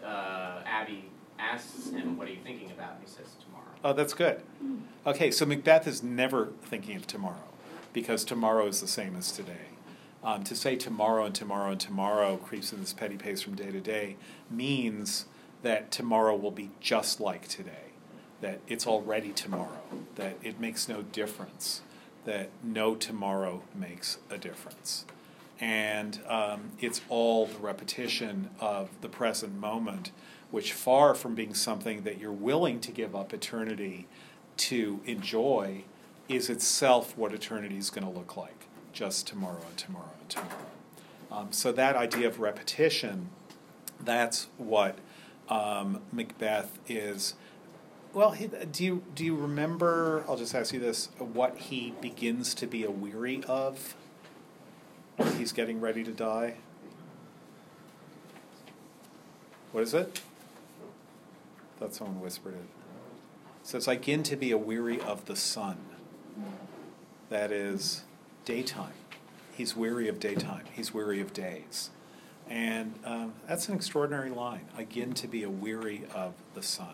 [0.03, 1.05] uh, Abby
[1.37, 4.41] asks him, "What are you thinking about?" And he says, "Tomorrow." Oh, that's good.
[5.05, 7.49] Okay, so Macbeth is never thinking of tomorrow
[7.93, 9.67] because tomorrow is the same as today.
[10.25, 13.69] Um, to say tomorrow and tomorrow and tomorrow creeps in this petty pace from day
[13.69, 14.15] to day
[14.49, 15.25] means
[15.61, 17.93] that tomorrow will be just like today,
[18.41, 19.83] that it's already tomorrow,
[20.15, 21.83] that it makes no difference,
[22.25, 25.05] that no tomorrow makes a difference.
[25.59, 30.11] And um, it's all the repetition of the present moment,
[30.49, 34.07] which, far from being something that you're willing to give up eternity
[34.57, 35.83] to enjoy,
[36.27, 38.64] is itself what eternity is going to look like
[38.95, 40.55] just tomorrow and tomorrow and tomorrow.
[41.31, 43.29] Um, so, that idea of repetition,
[43.99, 44.97] that's what
[45.49, 47.35] um, Macbeth is.
[48.13, 50.23] Well, he, do you do you remember?
[50.27, 53.95] I'll just ask you this: what he begins to be aweary of
[55.17, 56.55] when he's getting ready to die.
[59.73, 60.21] What is it?
[61.77, 62.69] thought someone whispered it.
[63.63, 65.77] So it's "I begin to be aweary of the sun."
[67.27, 68.04] That is
[68.45, 68.93] daytime.
[69.55, 70.63] He's weary of daytime.
[70.71, 71.89] He's weary of days.
[72.49, 74.65] And um, that's an extraordinary line.
[74.77, 76.93] Again, to be a weary of the sun.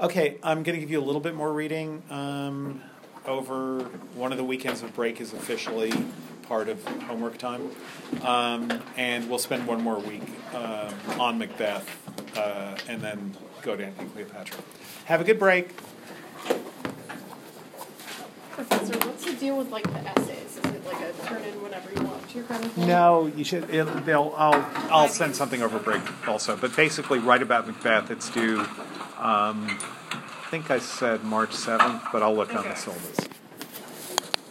[0.00, 2.02] Okay, I'm going to give you a little bit more reading.
[2.10, 2.80] Um,
[3.26, 3.84] over
[4.14, 5.92] one of the weekends of break is officially
[6.42, 7.70] part of homework time.
[8.22, 10.22] Um, and we'll spend one more week
[10.54, 11.88] um, on Macbeth
[12.36, 14.58] uh, and then go to Antony Cleopatra.
[15.04, 15.74] Have a good break.
[18.50, 20.51] Professor, what's the deal with like the essays?
[20.84, 22.86] Like a turn in whatever you want to kind of thing?
[22.86, 23.70] No, you should.
[23.70, 24.34] It, they'll.
[24.36, 24.66] I'll.
[24.90, 26.56] I'll send something over break also.
[26.56, 28.10] But basically, write about Macbeth.
[28.10, 28.60] It's due.
[29.18, 29.78] Um,
[30.10, 33.28] I think I said March seventh, but I'll look on the syllabus.